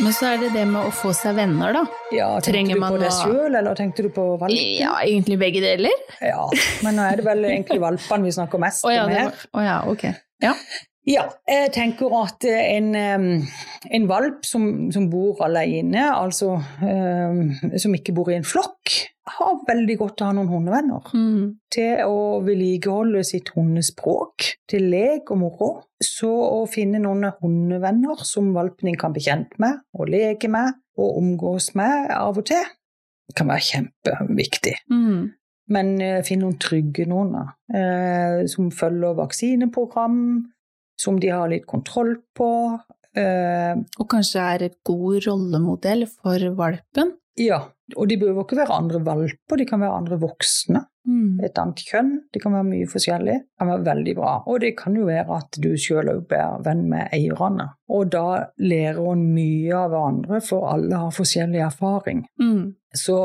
Men 0.00 0.14
så 0.16 0.30
er 0.30 0.38
det 0.40 0.50
det 0.54 0.62
med 0.68 0.80
å 0.88 0.92
få 0.94 1.12
seg 1.16 1.36
venner, 1.36 1.74
da. 1.76 1.82
Ja, 2.14 2.28
Tenkte 2.40 2.76
du 2.78 2.84
på 2.84 3.00
deg 3.00 3.12
sjøl, 3.12 3.56
eller 3.58 3.76
tenkte 3.76 4.04
du 4.06 4.10
på 4.14 4.24
valpen? 4.40 4.60
Ja, 4.80 4.94
egentlig 5.04 5.36
begge 5.40 5.60
deler. 5.64 6.06
Ja, 6.24 6.46
men 6.86 6.96
nå 6.96 7.04
er 7.04 7.20
det 7.20 7.26
vel 7.26 7.44
egentlig 7.50 7.80
valpene 7.82 8.28
vi 8.28 8.32
snakker 8.36 8.62
mest 8.62 8.86
oh, 8.88 8.94
ja, 8.94 9.04
om 9.04 9.12
her. 9.12 9.34
Å 9.50 9.58
oh, 9.58 9.66
ja, 9.66 9.76
ok. 9.90 10.06
Ja. 10.44 10.54
Ja, 11.08 11.24
jeg 11.48 11.70
tenker 11.74 12.12
at 12.18 12.44
en, 12.44 12.90
en 12.94 14.08
valp 14.08 14.44
som, 14.46 14.66
som, 14.92 15.06
bor 15.12 15.40
alene, 15.46 16.04
altså 16.12 16.58
um, 16.60 17.40
som 17.80 17.96
ikke 17.96 18.14
bor 18.16 18.28
i 18.30 18.36
en 18.36 18.46
flokk, 18.46 18.92
har 19.36 19.60
veldig 19.68 19.96
godt 20.00 20.24
av 20.26 20.34
noen 20.36 20.50
hundevenner. 20.50 21.12
Mm. 21.14 21.44
Til 21.72 22.02
å 22.06 22.40
vedlikeholde 22.46 23.22
sitt 23.26 23.52
hundespråk, 23.54 24.50
til 24.70 24.88
lek 24.92 25.32
og 25.32 25.40
moro. 25.42 25.70
Så 26.00 26.30
å 26.30 26.62
finne 26.70 27.00
noen 27.02 27.28
hundevenner 27.40 28.22
som 28.26 28.52
valpen 28.56 28.96
kan 29.00 29.14
bli 29.14 29.24
kjent 29.26 29.56
med, 29.62 29.82
og 29.96 30.12
leke 30.12 30.50
med, 30.52 30.78
og 31.00 31.18
omgås 31.20 31.72
med 31.78 32.10
av 32.16 32.40
og 32.40 32.48
til, 32.50 32.64
kan 33.36 33.50
være 33.50 33.66
kjempeviktig. 33.68 34.74
Mm. 34.90 35.28
Men 35.70 35.92
uh, 36.02 36.20
finn 36.26 36.42
noen 36.42 36.58
trygge 36.60 37.06
noen, 37.08 37.36
uh, 37.70 38.40
som 38.50 38.72
følger 38.74 39.18
vaksineprogram 39.20 40.16
som 41.00 41.20
de 41.20 41.30
har 41.32 41.50
litt 41.52 41.68
kontroll 41.70 42.16
på. 42.36 42.50
Uh, 43.16 43.74
og 43.98 44.06
kanskje 44.10 44.42
er 44.54 44.66
et 44.68 44.76
god 44.86 45.24
rollemodell 45.26 46.06
for 46.10 46.50
valpen? 46.58 47.16
Ja, 47.40 47.60
og 47.96 48.08
de 48.10 48.18
behøver 48.20 48.44
ikke 48.44 48.58
være 48.60 48.76
andre 48.76 49.00
valper, 49.06 49.58
de 49.58 49.66
kan 49.68 49.80
være 49.82 49.98
andre 50.02 50.18
voksne. 50.20 50.86
mm. 51.08 51.40
et 51.44 51.58
annet 51.58 51.80
kjønn. 51.88 52.10
de 52.32 52.40
kan 52.42 52.52
være 52.52 52.68
mye 52.68 52.88
forskjellig. 52.90 53.36
Det 53.40 53.58
kan 53.58 53.70
være 53.70 53.86
veldig 53.86 54.14
bra. 54.18 54.32
Og 54.46 54.60
det 54.60 54.74
kan 54.78 54.96
jo 54.96 55.06
være 55.08 55.38
at 55.38 55.58
du 55.62 55.70
sjøl 55.80 56.12
òg 56.12 56.26
blir 56.28 56.60
venn 56.66 56.84
med 56.90 57.08
eierne. 57.16 57.70
Og 57.88 58.10
da 58.12 58.52
lærer 58.60 59.00
hun 59.00 59.24
mye 59.34 59.74
av 59.76 59.90
hverandre, 59.94 60.42
for 60.44 60.68
alle 60.74 61.00
har 61.00 61.16
forskjellig 61.16 61.64
erfaring. 61.66 62.26
Mm. 62.42 62.74
Så 62.94 63.16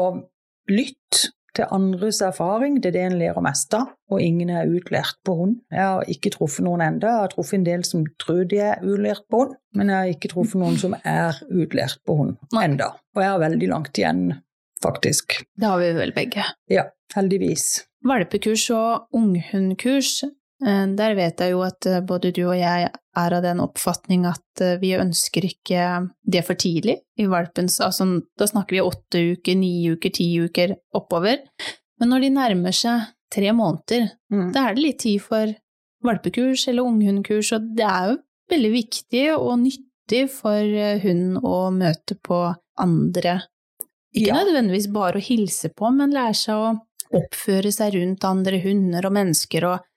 lytt 0.71 1.35
til 1.55 1.71
andres 1.73 2.21
erfaring, 2.25 2.77
det 2.81 2.91
er 2.91 2.95
det 2.95 3.03
en 3.05 3.17
lærer 3.19 3.43
mest 3.43 3.73
av. 3.77 3.93
Og 4.11 4.21
ingen 4.21 4.51
er 4.53 4.69
utlært 4.69 5.17
på 5.25 5.35
hund. 5.39 5.55
Jeg 5.73 5.81
har 5.81 6.11
ikke 6.11 6.31
truffet 6.35 6.65
noen 6.67 6.83
enda. 6.85 7.13
Jeg 7.13 7.25
har 7.25 7.33
truffet 7.33 7.59
en 7.59 7.67
del 7.67 7.85
som 7.87 8.05
tror 8.21 8.43
de 8.51 8.61
er 8.67 8.83
utlært 8.83 9.25
på 9.31 9.43
hund, 9.43 9.55
men 9.75 9.91
jeg 9.91 9.97
har 9.97 10.13
ikke 10.13 10.31
truffet 10.35 10.61
noen 10.61 10.77
som 10.81 10.97
er 11.01 11.39
utlært 11.49 12.01
på 12.05 12.17
hund 12.19 12.35
enda. 12.61 12.91
Og 13.15 13.23
jeg 13.23 13.31
har 13.31 13.41
veldig 13.41 13.71
langt 13.71 13.99
igjen, 14.01 14.23
faktisk. 14.83 15.39
Det 15.55 15.69
har 15.69 15.81
vi 15.81 15.91
vel 15.97 16.13
begge. 16.15 16.45
Ja, 16.71 16.87
heldigvis. 17.15 17.85
Valpekurs 18.05 18.67
og 18.75 19.17
unghundkurs, 19.17 20.19
der 20.95 21.15
vet 21.17 21.41
jeg 21.43 21.51
jo 21.51 21.63
at 21.65 21.85
eh, 21.89 22.03
både 22.05 22.31
du 22.31 22.45
og 22.45 22.55
jeg 22.55 22.87
er 22.87 23.33
av 23.35 23.43
den 23.43 23.59
oppfatning 23.59 24.23
at 24.29 24.61
eh, 24.63 24.77
vi 24.79 24.93
ønsker 24.95 25.47
ikke 25.49 25.87
det 26.23 26.43
for 26.47 26.55
tidlig 26.55 26.95
i 27.19 27.27
valpens 27.27 27.81
Altså, 27.83 28.07
da 28.39 28.47
snakker 28.47 28.77
vi 28.77 28.83
åtte 28.83 29.23
uker, 29.35 29.57
ni 29.59 29.89
uker, 29.91 30.13
ti 30.15 30.29
uker 30.39 30.77
oppover. 30.95 31.43
Men 31.99 32.11
når 32.11 32.23
de 32.23 32.29
nærmer 32.37 32.75
seg 32.75 33.09
tre 33.35 33.51
måneder, 33.55 34.07
mm. 34.31 34.53
da 34.55 34.69
er 34.69 34.77
det 34.77 34.85
litt 34.85 35.01
tid 35.03 35.23
for 35.23 35.51
valpekurs 36.05 36.67
eller 36.71 36.87
unghundkurs, 36.87 37.51
og 37.55 37.67
det 37.75 37.87
er 37.89 38.13
jo 38.13 38.17
veldig 38.53 38.71
viktig 38.71 39.25
og 39.35 39.57
nyttig 39.63 40.21
for 40.31 40.75
hunden 41.01 41.39
å 41.41 41.57
møte 41.73 42.15
på 42.23 42.37
andre. 42.79 43.39
Ikke 44.15 44.29
ja. 44.29 44.43
nødvendigvis 44.45 44.87
bare 44.93 45.19
å 45.19 45.25
hilse 45.25 45.71
på, 45.73 45.89
men 45.97 46.13
lære 46.15 46.37
seg 46.37 46.61
å 46.61 46.75
oppføre 47.15 47.73
seg 47.73 47.97
rundt 47.97 48.27
andre 48.27 48.61
hunder 48.63 49.09
og 49.09 49.15
mennesker 49.17 49.67
og 49.71 49.83
Eh, 49.83 49.94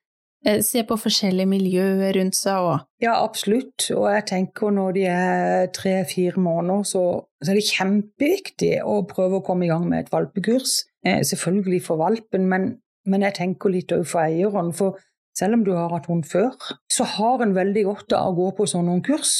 se 0.63 0.85
på 0.87 0.97
forskjellige 1.01 1.51
miljøer 1.51 2.15
rundt 2.17 2.37
seg 2.39 2.67
og 2.67 3.03
Ja, 3.03 3.17
absolutt. 3.25 3.89
Og 3.95 4.07
jeg 4.13 4.27
tenker 4.31 4.71
når 4.75 4.95
de 4.97 5.05
er 5.11 5.71
tre-fire 5.75 6.41
måneder, 6.41 6.85
så, 6.87 7.03
så, 7.43 7.51
er 7.51 7.59
det 7.59 7.67
kjempeviktig 7.67 8.73
å 8.87 9.01
prøve 9.11 9.41
å 9.41 9.45
komme 9.47 9.67
i 9.67 9.73
gang 9.73 9.89
med 9.91 10.05
et 10.05 10.13
valpekurs. 10.13 10.81
Eh, 11.07 11.21
selvfølgelig 11.27 11.83
for 11.87 12.01
valpen, 12.01 12.47
men, 12.51 12.71
men 13.07 13.27
jeg 13.27 13.39
tenker 13.41 13.75
litt 13.75 13.95
òg 13.95 14.07
for 14.07 14.25
eieren. 14.25 14.73
For 14.77 14.99
selv 15.39 15.59
om 15.59 15.65
du 15.67 15.73
har 15.77 15.93
hatt 15.95 16.09
hund 16.11 16.27
før, 16.27 16.55
så 16.91 17.07
har 17.17 17.45
en 17.45 17.55
veldig 17.57 17.85
godt 17.87 18.15
av 18.19 18.33
å 18.33 18.37
gå 18.39 18.51
på 18.59 18.69
sånne 18.71 18.99
kurs. 19.07 19.33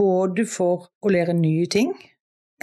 Både 0.00 0.44
for 0.48 0.88
å 1.00 1.12
lære 1.12 1.36
nye 1.36 1.68
ting 1.72 1.94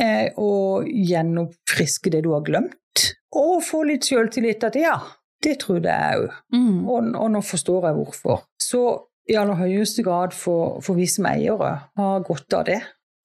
eh, 0.02 0.30
og 0.38 0.90
gjenoppfriske 0.90 2.14
det 2.14 2.26
du 2.26 2.34
har 2.36 2.46
glemt. 2.46 3.10
Og 3.36 3.60
få 3.66 3.84
litt 3.90 4.08
sjøltillit 4.08 4.64
at 4.64 4.78
ja, 4.80 5.00
det 5.46 5.58
tror 5.62 5.82
jeg 5.84 6.22
òg. 6.22 6.38
Mm. 6.56 6.86
Og, 6.88 7.12
og, 7.14 7.28
nå 7.32 7.42
forstår 7.46 7.90
jeg 7.90 8.00
hvorfor. 8.00 8.46
Så 8.62 8.84
i 9.30 9.38
aller 9.40 9.58
høyeste 9.58 10.04
grad 10.06 10.36
for, 10.38 10.80
for 10.86 10.98
vi 10.98 11.08
som 11.10 11.28
eiere 11.30 11.72
har 11.98 12.26
godt 12.26 12.58
av 12.58 12.66
det. 12.70 12.82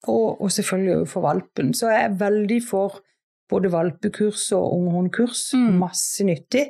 Og, 0.09 0.41
og 0.41 0.51
selvfølgelig 0.53 1.01
òg 1.01 1.09
for 1.09 1.27
valpen. 1.27 1.73
Så 1.77 1.91
jeg 1.91 2.07
er 2.07 2.19
veldig 2.21 2.61
for 2.65 3.01
både 3.51 3.71
valpekurs 3.73 4.47
og 4.57 4.77
unghundkurs. 4.79 5.51
Mm. 5.57 5.81
Masse 5.83 6.25
nyttig. 6.25 6.65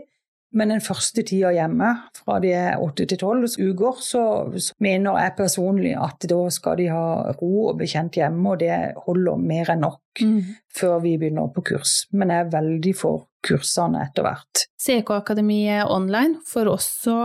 Men 0.51 0.73
den 0.73 0.81
første 0.83 1.23
tida 1.23 1.53
hjemme, 1.55 1.93
fra 2.17 2.37
de 2.43 2.51
er 2.55 2.81
åtte 2.83 3.05
til 3.07 3.19
tolv 3.21 3.47
uker, 3.47 4.01
så, 4.03 4.23
så, 4.57 4.75
mener 4.83 5.19
jeg 5.21 5.35
personlig 5.37 5.93
at 5.95 6.27
da 6.27 6.39
skal 6.51 6.75
de 6.81 6.89
ha 6.91 7.05
ro 7.39 7.51
og 7.69 7.79
bekjent 7.79 8.19
hjemme, 8.19 8.43
og 8.51 8.59
det 8.59 8.75
holder 9.05 9.39
mer 9.39 9.71
enn 9.71 9.85
nok 9.85 10.23
mm. 10.23 10.41
før 10.75 10.99
vi 11.05 11.15
begynner 11.21 11.47
på 11.55 11.63
kurs. 11.71 12.01
Men 12.11 12.33
jeg 12.35 12.45
er 12.45 12.53
veldig 12.57 12.95
for 12.99 13.27
kursene 13.47 14.03
etter 14.09 14.27
hvert. 14.27 14.65
CK 14.81 15.15
Akademiet 15.21 15.87
online 15.87 16.41
får 16.51 16.71
også 16.73 17.17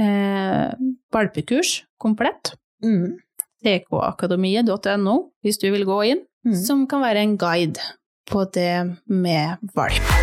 eh, 0.00 0.70
valpekurs 1.12 1.80
komplett. 1.98 2.54
Mm. 2.84 3.16
ckakademiet.no 3.64 5.16
hvis 5.42 5.58
du 5.58 5.70
vil 5.72 5.86
gå 5.88 6.02
inn, 6.12 6.22
mm. 6.46 6.58
som 6.62 6.86
kan 6.86 7.02
være 7.02 7.26
en 7.26 7.38
guide 7.40 7.82
på 8.30 8.46
det 8.54 9.00
med 9.10 9.58
valp. 9.74 10.14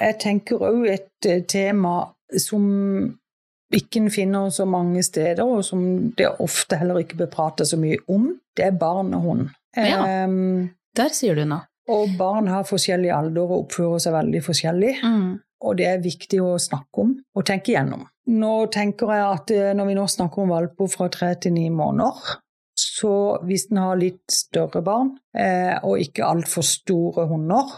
Jeg 0.00 0.18
tenker 0.20 0.60
òg 0.60 0.88
et 0.92 1.28
eh, 1.28 1.44
tema 1.48 1.98
som 2.42 2.66
ikke 3.74 4.00
en 4.00 4.10
finner 4.12 4.50
så 4.54 4.66
mange 4.68 5.02
steder, 5.02 5.42
og 5.42 5.64
som 5.66 5.80
det 6.18 6.28
ofte 6.42 6.78
heller 6.78 7.00
ikke 7.02 7.18
blir 7.22 7.30
pratet 7.32 7.68
så 7.70 7.78
mye 7.80 7.98
om, 8.12 8.28
det 8.56 8.68
er 8.68 8.78
barn 8.78 9.14
og 9.16 9.24
hund. 9.24 9.48
Ja, 9.76 10.24
um, 10.24 10.68
der 10.96 11.12
sier 11.12 11.36
du 11.36 11.44
noe. 11.44 11.66
Og 11.92 12.16
barn 12.18 12.48
har 12.50 12.66
forskjellig 12.66 13.12
alder 13.14 13.44
og 13.46 13.66
oppfører 13.66 14.00
seg 14.02 14.14
veldig 14.16 14.40
forskjellig. 14.42 14.94
Mm. 15.06 15.26
Og 15.66 15.76
det 15.78 15.86
er 15.88 16.02
viktig 16.02 16.40
å 16.42 16.56
snakke 16.60 17.04
om 17.04 17.12
og 17.36 17.44
tenke 17.46 17.72
igjennom. 17.72 18.02
Nå 18.36 18.54
tenker 18.74 19.12
jeg 19.14 19.26
at 19.26 19.52
eh, 19.54 19.74
når 19.76 19.88
vi 19.88 19.94
nå 19.96 20.06
snakker 20.10 20.42
om 20.42 20.50
valper 20.50 20.90
fra 20.90 21.06
tre 21.12 21.30
til 21.40 21.54
ni 21.54 21.68
måneder, 21.70 22.40
så 22.76 23.12
hvis 23.46 23.68
en 23.70 23.80
har 23.84 24.00
litt 24.00 24.34
større 24.34 24.82
barn 24.84 25.14
eh, 25.38 25.78
og 25.86 26.02
ikke 26.02 26.26
altfor 26.26 26.66
store 26.66 27.28
hunder, 27.30 27.70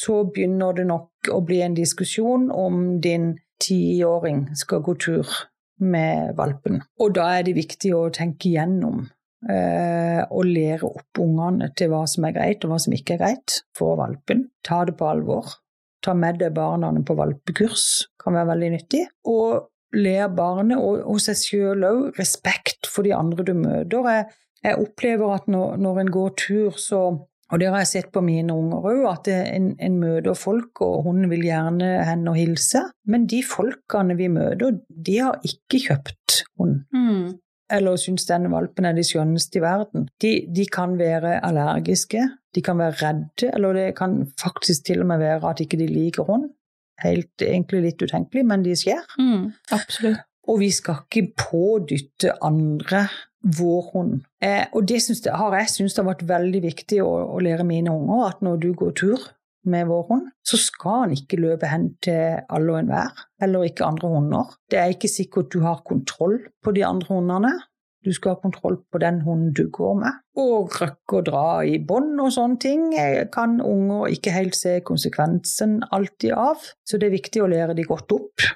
så 0.00 0.22
begynner 0.32 0.76
det 0.76 0.86
nok 0.88 1.30
å 1.34 1.40
bli 1.44 1.60
en 1.64 1.76
diskusjon 1.76 2.48
om 2.54 3.00
din 3.04 3.34
tiåring 3.60 4.46
skal 4.56 4.84
gå 4.84 4.96
tur 5.00 5.32
med 5.80 6.34
valpen. 6.36 6.80
Og 7.00 7.14
da 7.16 7.30
er 7.36 7.46
det 7.46 7.56
viktig 7.58 7.92
å 7.96 8.06
tenke 8.14 8.52
gjennom 8.52 9.02
eh, 9.48 10.20
og 10.28 10.48
lære 10.48 10.88
opp 10.88 11.20
ungene 11.20 11.70
til 11.76 11.92
hva 11.92 12.04
som 12.10 12.26
er 12.28 12.36
greit 12.36 12.64
og 12.64 12.74
hva 12.74 12.80
som 12.82 12.96
ikke 12.96 13.16
er 13.16 13.24
greit 13.24 13.60
for 13.76 13.98
valpen. 14.00 14.46
Ta 14.66 14.84
det 14.88 14.96
på 15.00 15.08
alvor. 15.08 15.56
Ta 16.04 16.14
med 16.16 16.40
deg 16.40 16.54
barna 16.56 16.92
på 17.04 17.16
valpekurs, 17.16 17.86
kan 18.20 18.36
være 18.36 18.54
veldig 18.54 18.70
nyttig. 18.76 19.02
Og 19.28 19.96
lære 19.96 20.30
barnet 20.36 20.80
og, 20.80 21.02
og 21.04 21.20
seg 21.20 21.40
sjøl 21.40 21.88
òg 21.88 22.20
respekt 22.20 22.88
for 22.88 23.04
de 23.04 23.12
andre 23.16 23.44
du 23.44 23.52
møter. 23.58 24.08
Jeg, 24.14 24.30
jeg 24.64 24.80
opplever 24.80 25.34
at 25.36 25.50
når, 25.50 25.76
når 25.80 26.04
en 26.04 26.14
går 26.14 26.32
tur, 26.40 26.78
så 26.80 27.02
og 27.50 27.58
det 27.58 27.70
har 27.70 27.82
jeg 27.82 27.90
sett 27.90 28.10
på 28.14 28.22
mine 28.22 28.54
unger 28.54 28.86
òg, 28.92 29.04
at 29.10 29.30
en, 29.34 29.72
en, 29.82 29.98
møter 29.98 30.36
folk, 30.38 30.82
og 30.86 31.06
hun 31.08 31.26
vil 31.32 31.42
gjerne 31.48 31.88
hen 32.06 32.26
og 32.30 32.38
hilse. 32.38 32.84
Men 33.10 33.26
de 33.30 33.42
folkene 33.46 34.16
vi 34.18 34.28
møter, 34.30 34.78
de 34.88 35.16
har 35.18 35.40
ikke 35.46 35.82
kjøpt 35.88 36.42
hund. 36.60 36.84
Mm. 36.94 37.40
Eller 37.70 37.98
syns 38.02 38.26
denne 38.26 38.50
valpen 38.50 38.86
er 38.86 38.94
de 38.96 39.04
skjønneste 39.06 39.60
i 39.60 39.64
verden. 39.64 40.06
De, 40.22 40.32
de, 40.50 40.66
kan 40.70 40.96
være 40.98 41.38
allergiske, 41.46 42.22
de 42.54 42.62
kan 42.66 42.78
være 42.82 42.96
redde, 43.02 43.50
eller 43.54 43.78
det 43.78 43.88
kan 43.98 44.24
faktisk 44.40 44.86
til 44.86 45.04
og 45.04 45.10
med 45.10 45.22
være 45.22 45.52
at 45.52 45.62
ikke 45.62 45.78
de 45.78 45.90
liker 45.90 46.26
hund. 46.30 46.50
Helt 47.02 47.42
egentlig 47.42 47.82
litt 47.86 48.02
utenkelig, 48.02 48.44
men 48.46 48.66
de 48.66 48.74
skjer. 48.76 49.02
Mm, 49.18 49.50
absolutt. 49.74 50.26
Og 50.50 50.58
vi 50.62 50.70
skal 50.74 51.04
ikke 51.04 51.30
pådytte 51.38 52.32
andre 52.42 53.04
vår 53.40 53.90
hund. 53.94 54.20
Eh, 54.44 54.66
og 54.72 54.88
det 54.88 55.00
synes 55.02 55.24
har 55.24 55.56
jeg 55.56 55.72
syntes 55.72 55.96
har 55.96 56.08
vært 56.10 56.26
veldig 56.28 56.62
viktig 56.64 57.00
å, 57.04 57.10
å, 57.36 57.38
lære 57.42 57.66
mine 57.66 57.92
unger 57.92 58.26
at 58.28 58.42
når 58.44 58.60
du 58.60 58.72
går 58.76 58.92
tur 59.00 59.28
med 59.70 59.88
vår 59.88 60.04
hund, 60.08 60.28
så 60.46 60.56
skal 60.60 61.02
han 61.04 61.16
ikke 61.16 61.40
løpe 61.40 61.68
hen 61.68 61.90
til 62.04 62.40
alle 62.48 62.72
og 62.72 62.78
enhver, 62.80 63.24
eller 63.44 63.66
ikke 63.68 63.88
andre 63.88 64.12
hunder. 64.12 64.54
Det 64.72 64.80
er 64.80 64.94
ikke 64.94 65.10
sikkert 65.12 65.52
du 65.52 65.60
har 65.64 65.82
kontroll 65.88 66.38
på 66.64 66.72
de 66.76 66.84
andre 66.86 67.12
hundene. 67.12 67.52
Du 68.00 68.14
skal 68.16 68.32
ha 68.32 68.40
kontroll 68.40 68.78
på 68.88 68.98
den 69.02 69.18
hunden 69.26 69.52
du 69.52 69.66
går 69.68 69.98
med. 70.00 70.22
Og 70.40 70.72
røkke 70.80 71.18
og 71.18 71.26
dra 71.28 71.44
i 71.68 71.76
bånd 71.84 72.14
og 72.24 72.32
sånne 72.32 72.56
ting 72.62 72.86
jeg 72.94 73.26
kan 73.34 73.58
unger 73.60 74.08
ikke 74.14 74.32
helt 74.32 74.56
se 74.56 74.78
konsekvensen 74.86 75.82
alltid 75.92 76.32
av, 76.32 76.64
så 76.88 76.96
det 76.96 77.10
er 77.10 77.18
viktig 77.18 77.44
å 77.44 77.50
lære 77.52 77.76
de 77.76 77.84
godt 77.84 78.16
opp. 78.16 78.46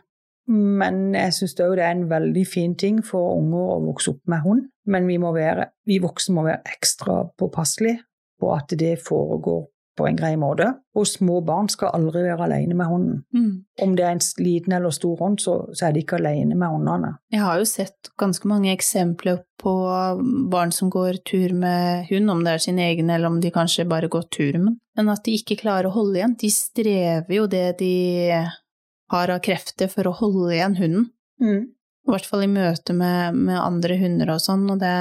Men 0.49 1.13
jeg 1.17 1.37
syns 1.37 1.57
òg 1.65 1.77
det 1.79 1.85
er 1.85 1.95
en 1.95 2.09
veldig 2.09 2.45
fin 2.49 2.73
ting 2.77 3.03
for 3.05 3.37
unger 3.37 3.77
å 3.77 3.83
vokse 3.85 4.15
opp 4.15 4.25
med 4.33 4.45
hund. 4.45 4.65
Men 4.87 5.07
vi, 5.09 5.19
være, 5.19 5.71
vi 5.89 6.01
voksne 6.03 6.35
må 6.37 6.49
være 6.49 6.75
ekstra 6.75 7.23
påpasselige 7.39 8.03
på 8.41 8.51
at 8.53 8.75
det 8.79 8.99
foregår 9.01 9.63
på 9.95 10.09
en 10.09 10.17
grei 10.19 10.33
måte. 10.37 10.67
Og 10.99 11.07
små 11.07 11.39
barn 11.47 11.69
skal 11.71 11.93
aldri 11.95 12.25
være 12.27 12.49
alene 12.49 12.75
med 12.75 12.91
hunden. 12.91 13.21
Mm. 13.33 13.53
Om 13.85 13.95
det 13.95 14.05
er 14.05 14.17
en 14.17 14.23
liten 14.43 14.75
eller 14.75 14.91
stor 14.95 15.21
hund, 15.23 15.39
så, 15.41 15.55
så, 15.71 15.87
er 15.87 15.95
de 15.95 16.03
ikke 16.03 16.19
alene 16.19 16.59
med 16.59 16.73
hundene. 16.73 17.13
Jeg 17.33 17.45
har 17.45 17.61
jo 17.61 17.69
sett 17.69 18.11
ganske 18.21 18.51
mange 18.51 18.73
eksempler 18.75 19.45
på 19.63 19.75
barn 20.51 20.75
som 20.75 20.91
går 20.91 21.23
tur 21.25 21.55
med 21.55 22.11
hund, 22.11 22.31
om 22.31 22.43
det 22.45 22.57
er 22.57 22.65
sin 22.67 22.83
egen 22.83 23.11
eller 23.11 23.31
om 23.31 23.39
de 23.41 23.55
kanskje 23.55 23.87
bare 23.89 24.11
går 24.11 24.27
tur 24.35 24.59
med 24.59 24.75
men 24.95 25.11
at 25.11 25.25
de 25.27 25.35
ikke 25.39 25.59
klarer 25.61 25.89
å 25.89 25.95
holde 25.95 26.21
igjen. 26.21 26.37
De 26.39 26.51
strever 26.55 27.37
jo 27.37 27.47
det 27.51 27.67
de 27.81 27.95
har 29.13 29.33
av 29.35 29.41
krefter 29.45 29.91
for 29.91 30.09
å 30.09 30.17
holde 30.21 30.53
igjen 30.55 30.79
hunden. 30.79 31.09
Mm. 31.43 31.65
I 32.05 32.13
hvert 32.13 32.27
fall 32.29 32.45
i 32.45 32.51
møte 32.53 32.97
med, 32.97 33.37
med 33.49 33.59
andre 33.61 33.97
hunder 34.01 34.35
og 34.35 34.43
sånn, 34.45 34.67
og 34.73 34.81
det, 34.83 34.95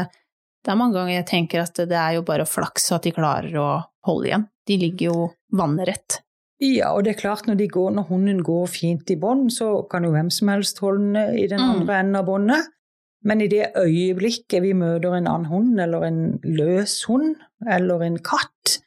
det, 0.63 0.71
er 0.71 0.79
mange 0.79 0.95
ganger 0.97 1.17
jeg 1.17 1.29
tenker 1.29 1.63
at 1.65 1.73
det, 1.79 1.89
det 1.91 1.99
er 1.99 2.17
jo 2.17 2.27
bare 2.27 2.47
flaks 2.47 2.91
at 2.95 3.07
de 3.07 3.15
klarer 3.15 3.57
å 3.59 3.69
holde 4.07 4.29
igjen. 4.29 4.45
De 4.67 4.77
ligger 4.79 5.09
jo 5.09 5.17
vannrett. 5.51 6.21
Ja, 6.63 6.93
og 6.95 7.03
det 7.03 7.15
er 7.15 7.19
klart 7.19 7.49
når, 7.49 7.59
går, 7.71 7.91
når 7.97 8.07
hunden 8.07 8.39
går 8.45 8.69
fint 8.71 9.09
i 9.11 9.17
bånd, 9.19 9.49
så 9.51 9.81
kan 9.91 10.05
jo 10.07 10.13
hvem 10.13 10.29
som 10.31 10.51
helst 10.53 10.79
holde 10.83 11.09
den 11.09 11.41
i 11.41 11.47
den 11.51 11.59
mm. 11.59 11.71
andre 11.73 11.99
enden 11.99 12.19
av 12.21 12.29
båndet. 12.29 12.71
Men 13.23 13.43
i 13.43 13.49
det 13.51 13.71
øyeblikket 13.79 14.63
vi 14.63 14.73
møter 14.75 15.15
en 15.15 15.27
annen 15.31 15.49
hund, 15.51 15.79
eller 15.79 16.07
en 16.07 16.23
løs 16.43 17.01
hund, 17.07 17.37
eller 17.67 18.03
en 18.03 18.17
katt, 18.23 18.79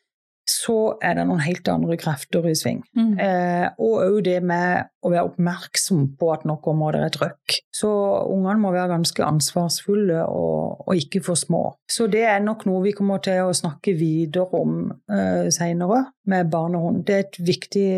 så 0.47 0.97
er 1.03 1.17
det 1.19 1.27
noen 1.27 1.43
helt 1.43 1.69
andre 1.69 1.97
krefter 1.99 2.47
i 2.47 2.55
sving. 2.59 2.83
Mm. 2.97 3.15
Eh, 3.19 3.67
og 3.83 3.97
òg 4.05 4.19
det 4.29 4.39
med 4.47 4.87
å 5.03 5.11
være 5.13 5.27
oppmerksom 5.31 6.05
på 6.19 6.31
at 6.35 6.47
noen 6.47 6.71
områder 6.73 7.07
er 7.07 7.15
trøkk. 7.15 7.59
Så 7.75 7.91
ungene 8.31 8.61
må 8.63 8.73
være 8.75 8.95
ganske 8.95 9.27
ansvarsfulle 9.27 10.23
og, 10.25 10.87
og, 10.87 10.93
ikke 10.97 11.23
for 11.27 11.39
små. 11.39 11.63
Så 11.91 12.07
det 12.11 12.25
er 12.31 12.43
nok 12.45 12.67
noe 12.71 12.85
vi 12.87 12.95
kommer 12.97 13.23
til 13.25 13.47
å 13.47 13.57
snakke 13.57 13.97
videre 13.99 14.63
om 14.63 14.85
eh, 15.11 15.49
seinere 15.55 16.07
med 16.31 16.55
hund. 16.55 17.05
Det 17.07 17.15
er 17.15 17.27
et 17.27 17.41
viktig 17.43 17.91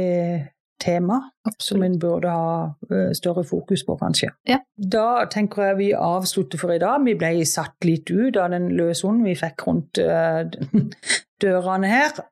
tema 0.78 1.20
som 1.58 1.82
en 1.82 1.98
burde 1.98 2.30
ha 2.30 2.50
uh, 2.92 3.10
større 3.16 3.44
fokus 3.44 3.84
på, 3.86 3.96
kanskje. 3.98 4.30
Ja. 4.48 4.60
Da 4.76 5.26
tenker 5.30 5.70
jeg 5.70 5.78
vi 5.80 5.88
avslutter 5.96 6.60
for 6.60 6.74
i 6.74 6.80
dag. 6.82 7.02
Vi 7.06 7.16
ble 7.18 7.32
satt 7.48 7.86
litt 7.86 8.10
ut 8.10 8.38
av 8.38 8.52
den 8.54 8.70
løshunden 8.78 9.26
vi 9.26 9.36
fikk 9.38 9.66
rundt 9.66 10.00
uh, 10.02 10.44
dørene 11.42 11.90
her. 11.90 12.22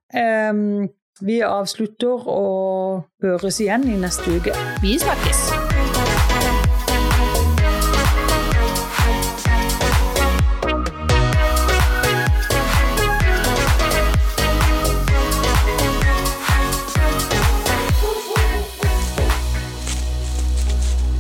Vi 1.20 1.40
avslutter 1.40 2.28
og 2.28 3.06
høres 3.24 3.60
igjen 3.64 3.86
i 3.88 3.96
neste 4.00 4.36
uke. 4.36 4.52
Vi 4.82 4.98
snakkes! 5.00 5.46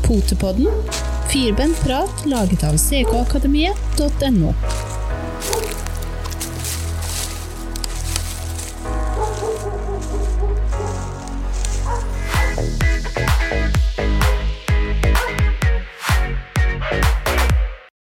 Potepodden. 0.06 0.68
Firbent 1.28 1.80
prat 1.82 2.26
laget 2.30 2.62
av 2.64 2.76
ckakademiet.no. 2.78 4.52